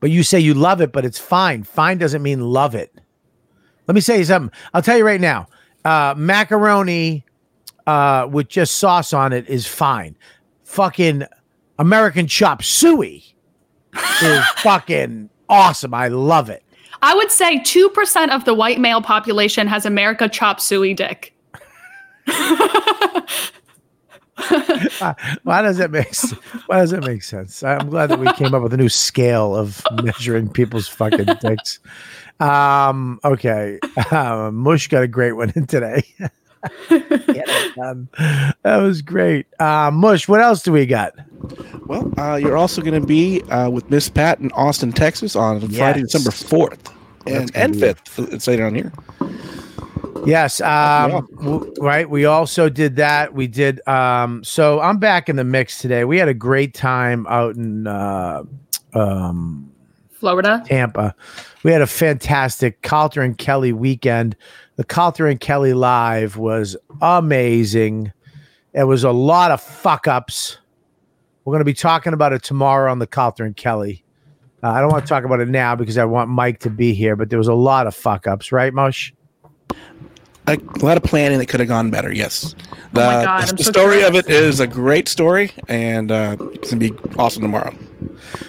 [0.00, 1.62] But you say you love it, but it's fine.
[1.64, 2.92] Fine doesn't mean love it.
[3.86, 4.56] Let me say you something.
[4.74, 5.48] I'll tell you right now.
[5.84, 7.24] Uh, macaroni
[7.86, 10.16] uh, with just sauce on it is fine.
[10.64, 11.24] Fucking
[11.78, 13.34] American chop suey
[14.22, 15.94] is fucking awesome.
[15.94, 16.62] I love it.
[17.02, 21.34] I would say 2% of the white male population has America chop suey dick.
[22.28, 23.20] Uh,
[25.42, 26.14] why does that make
[26.66, 27.62] why does that make sense?
[27.62, 31.80] I'm glad that we came up with a new scale of measuring people's fucking dicks.
[32.40, 33.78] Um, okay.
[34.10, 36.04] Uh, Mush got a great one in today.
[36.88, 37.46] Get
[37.76, 39.46] that was great.
[39.58, 41.14] Uh, Mush, what else do we got?
[41.86, 45.60] Well, uh, you're also going to be uh, with Miss Pat in Austin, Texas on
[45.70, 46.92] Friday, December 4th
[47.26, 48.32] and, and 5th.
[48.32, 48.92] It's later on here.
[50.24, 50.60] Yes.
[50.60, 52.08] Um, w- right.
[52.08, 53.34] We also did that.
[53.34, 53.86] We did.
[53.88, 56.04] Um, so I'm back in the mix today.
[56.04, 58.44] We had a great time out in uh,
[58.94, 59.71] um,
[60.22, 60.62] Florida.
[60.64, 61.16] Tampa.
[61.64, 64.36] We had a fantastic Calta and Kelly weekend.
[64.76, 68.12] The Calta and Kelly live was amazing.
[68.72, 70.58] It was a lot of fuck ups.
[71.44, 74.04] We're going to be talking about it tomorrow on the Calta and Kelly.
[74.62, 76.94] Uh, I don't want to talk about it now because I want Mike to be
[76.94, 79.10] here, but there was a lot of fuck ups, right, Mosh?
[80.46, 82.12] A lot of planning that could have gone better.
[82.12, 82.54] Yes.
[82.92, 86.12] The, Oh my God, the I'm so story of it is a great story, and
[86.12, 87.74] uh, it's going to be awesome tomorrow.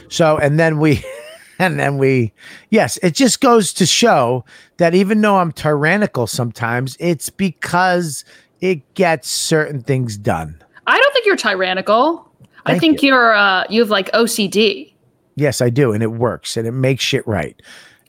[0.10, 1.04] So, and then we,
[1.60, 2.34] and then we,
[2.70, 4.46] yes, it just goes to show
[4.78, 8.26] that even though I'm tyrannical sometimes, it's because
[8.62, 10.62] it gets certain things done.
[10.88, 12.30] I don't think you're tyrannical.
[12.66, 13.14] I think you.
[13.14, 14.94] are uh you have like OCD.
[15.36, 17.60] Yes, I do, and it works, and it makes shit right.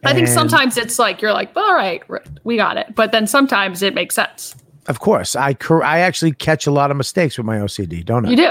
[0.05, 2.03] I think sometimes it's like you're like, all right,
[2.45, 2.95] we got it.
[2.95, 4.55] But then sometimes it makes sense.
[4.87, 8.27] of course, I cor- I actually catch a lot of mistakes with my OCD, don't
[8.27, 8.31] I?
[8.31, 8.51] You do.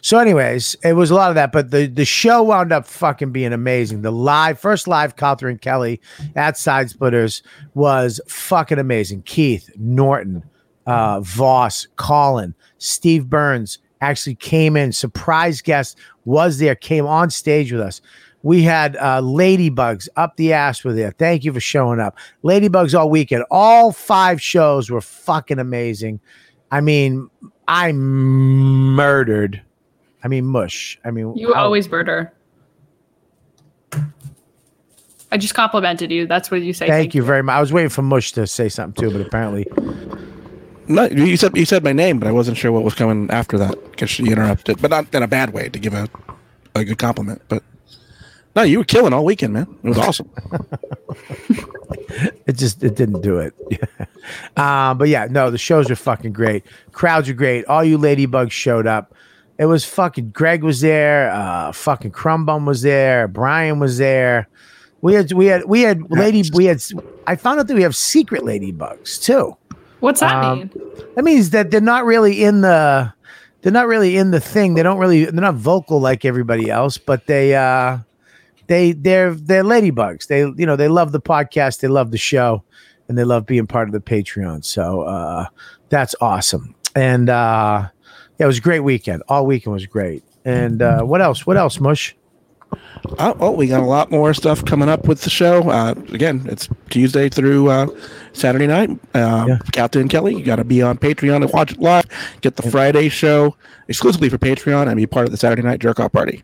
[0.00, 3.32] So, anyways, it was a lot of that, but the the show wound up fucking
[3.32, 4.02] being amazing.
[4.02, 6.00] The live first live Calta and Kelly
[6.36, 7.42] at Side Splitters
[7.74, 9.22] was fucking amazing.
[9.22, 10.42] Keith Norton,
[10.86, 14.92] uh, Voss, Colin, Steve Burns actually came in.
[14.92, 18.00] Surprise guest was there, came on stage with us.
[18.42, 21.10] We had uh, Ladybugs up the ass with there.
[21.10, 22.16] Thank you for showing up.
[22.44, 23.44] Ladybugs all weekend.
[23.50, 26.20] All five shows were fucking amazing.
[26.70, 27.28] I mean,
[27.68, 29.62] I murdered.
[30.24, 30.98] I mean, mush.
[31.04, 32.32] I mean, You how- always murder.
[35.30, 36.26] I just complimented you.
[36.26, 36.86] That's what you say.
[36.88, 37.52] Thank you very much.
[37.54, 39.66] I was waiting for Mush to say something too, but apparently,
[40.86, 43.58] No, you said you said my name, but I wasn't sure what was coming after
[43.58, 46.08] that because she interrupted, but not in a bad way to give a,
[46.74, 47.42] a good compliment.
[47.48, 47.62] But
[48.56, 49.66] no, you were killing all weekend, man.
[49.82, 50.30] It was awesome.
[52.46, 53.54] it just it didn't do it.
[54.56, 56.64] um, but yeah, no, the shows are fucking great.
[56.92, 57.64] Crowds are great.
[57.66, 59.14] All you ladybugs showed up.
[59.58, 60.30] It was fucking.
[60.30, 61.30] Greg was there.
[61.30, 63.26] Uh, fucking Crumbum was there.
[63.28, 64.48] Brian was there.
[65.00, 66.82] We had we had we had lady we had.
[67.26, 69.56] I found out that we have secret ladybugs too.
[70.00, 70.70] What's that Um, mean?
[71.16, 73.12] That means that they're not really in the
[73.62, 74.74] they're not really in the thing.
[74.74, 77.98] They don't really they're not vocal like everybody else, but they uh
[78.68, 80.28] they they're they're ladybugs.
[80.28, 82.62] They you know, they love the podcast, they love the show,
[83.08, 84.64] and they love being part of the Patreon.
[84.64, 85.46] So uh
[85.88, 86.74] that's awesome.
[86.94, 87.88] And uh
[88.38, 89.22] yeah, it was a great weekend.
[89.28, 90.22] All weekend was great.
[90.44, 91.46] And uh what else?
[91.46, 92.14] What else, Mush?
[93.18, 95.70] Oh, oh, we got a lot more stuff coming up with the show.
[95.70, 97.86] Uh, again, it's Tuesday through uh,
[98.34, 98.90] Saturday night.
[99.14, 102.04] Uh, Captain Kelly, you got to be on Patreon and watch it live.
[102.42, 105.98] Get the Friday show exclusively for Patreon and be part of the Saturday night jerk
[105.98, 106.42] off party.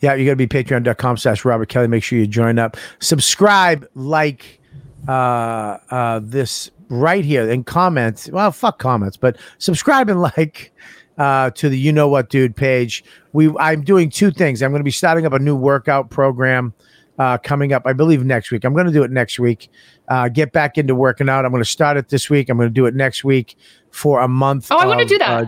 [0.00, 1.88] Yeah, you got to be patreon.com slash Robert Kelly.
[1.88, 2.76] Make sure you join up.
[3.00, 4.60] Subscribe, like
[5.06, 8.28] uh, uh, this right here and comment.
[8.32, 10.72] Well, fuck comments, but subscribe and like
[11.18, 13.04] uh, to the You Know What Dude page.
[13.32, 14.62] We I'm doing two things.
[14.62, 16.74] I'm going to be starting up a new workout program
[17.18, 18.64] uh, coming up, I believe, next week.
[18.64, 19.70] I'm going to do it next week.
[20.08, 21.44] Uh, get back into working out.
[21.44, 22.48] I'm going to start it this week.
[22.48, 23.56] I'm going to do it next week
[23.90, 24.68] for a month.
[24.70, 25.44] Oh, I want to do that.
[25.44, 25.46] uh,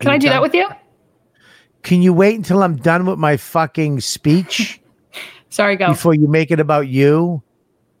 [0.00, 0.68] Can I do that with you?
[1.82, 4.80] Can you wait until I'm done with my fucking speech?
[5.50, 5.88] Sorry, go.
[5.88, 7.42] Before you make it about you?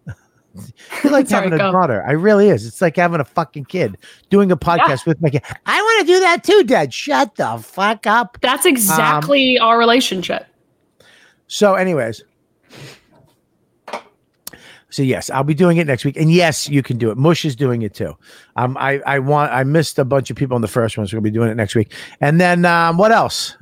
[0.56, 1.72] It's like Sorry, having a go.
[1.72, 2.04] daughter.
[2.06, 2.64] I really is.
[2.64, 3.98] It's like having a fucking kid
[4.30, 5.42] doing a podcast with my kid.
[5.66, 6.94] I want to do that too, Dad.
[6.94, 8.38] Shut the fuck up.
[8.40, 10.46] That's um, exactly our relationship.
[11.48, 12.22] So, anyways.
[14.94, 17.18] So yes, I'll be doing it next week, and yes, you can do it.
[17.18, 18.16] Mush is doing it too.
[18.54, 21.16] Um, I I want I missed a bunch of people on the first one, so
[21.16, 21.92] we'll be doing it next week.
[22.20, 23.56] And then um, what else?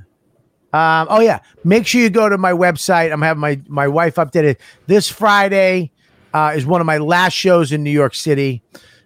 [0.74, 3.10] Um, oh yeah, make sure you go to my website.
[3.10, 5.90] I'm having my my wife updated this Friday.
[6.34, 8.62] Uh, is one of my last shows in New York City.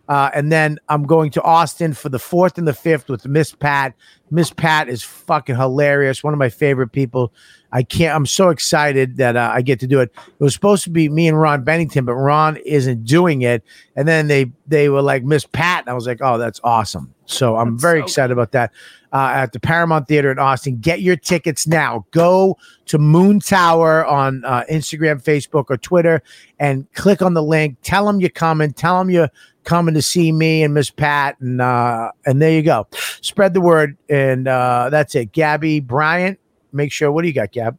[0.08, 3.52] Uh, and then I'm going to Austin for the fourth and the fifth with Miss
[3.52, 3.94] Pat.
[4.30, 6.22] Miss Pat is fucking hilarious.
[6.22, 7.32] One of my favorite people.
[7.72, 8.14] I can't.
[8.14, 10.12] I'm so excited that uh, I get to do it.
[10.28, 13.64] It was supposed to be me and Ron Bennington, but Ron isn't doing it.
[13.96, 17.12] And then they they were like Miss Pat, and I was like, oh, that's awesome.
[17.26, 18.72] So I'm very excited about that.
[19.12, 20.78] Uh, at the Paramount Theater in Austin.
[20.78, 22.04] Get your tickets now.
[22.10, 26.22] Go to Moon Tower on uh, Instagram, Facebook, or Twitter,
[26.58, 27.78] and click on the link.
[27.82, 28.72] Tell them you're coming.
[28.74, 29.30] Tell them you're
[29.66, 32.86] coming to see me and Miss Pat, and uh, and there you go.
[33.20, 35.32] Spread the word, and uh, that's it.
[35.32, 36.38] Gabby Bryant,
[36.72, 37.12] make sure.
[37.12, 37.76] What do you got, Gab?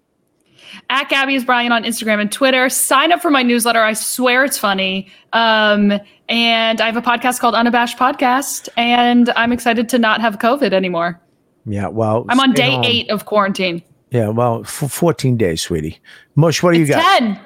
[0.89, 2.69] At Gabby's Brian on Instagram and Twitter.
[2.69, 3.81] Sign up for my newsletter.
[3.81, 5.09] I swear it's funny.
[5.33, 5.93] Um,
[6.29, 10.73] and I have a podcast called Unabashed Podcast, and I'm excited to not have COVID
[10.73, 11.19] anymore.
[11.65, 12.83] Yeah, well, I'm on day home.
[12.83, 13.81] eight of quarantine.
[14.11, 15.99] Yeah, well, for 14 days, sweetie.
[16.35, 17.19] Mush, what do you It's got?
[17.19, 17.39] ten.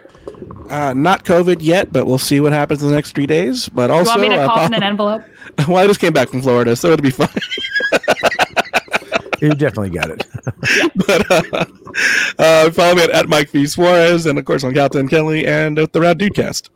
[0.69, 3.67] Uh, not COVID yet, but we'll see what happens in the next three days.
[3.69, 5.23] But You also, want me to uh, cough in an envelope?
[5.67, 7.27] well, I just came back from Florida, so it'll be fine.
[9.41, 10.23] You definitely got it.
[10.95, 11.65] but uh,
[12.37, 15.79] uh, follow me at, at Mike V Suarez, and of course on Captain Kelly and
[15.79, 16.69] at the Rad Dudecast.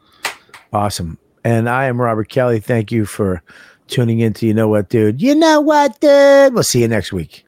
[0.74, 1.20] Awesome.
[1.44, 2.60] And I am Robert Kelly.
[2.60, 3.44] Thank you for
[3.88, 5.22] tuning in to You Know What, Dude.
[5.22, 6.56] You know what, dude?
[6.56, 7.45] We'll see you next week.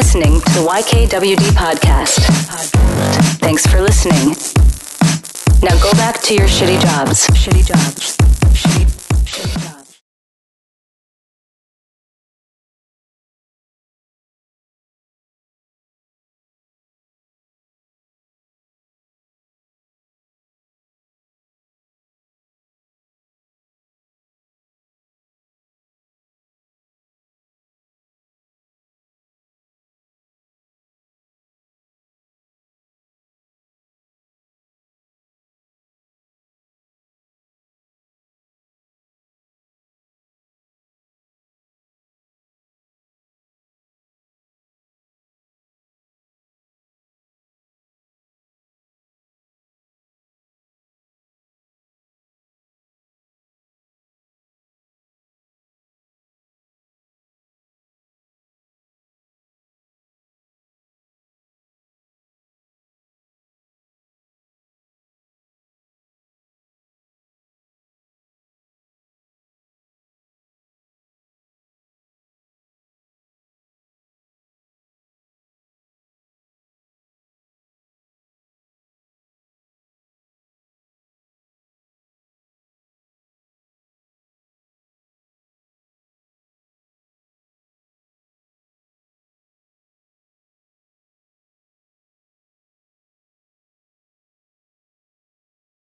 [0.00, 2.20] Listening to the YKWD podcast.
[3.36, 4.34] Thanks for listening.
[5.62, 7.26] Now go back to your shitty jobs.
[7.28, 8.16] Shitty jobs.
[8.56, 9.79] Shitty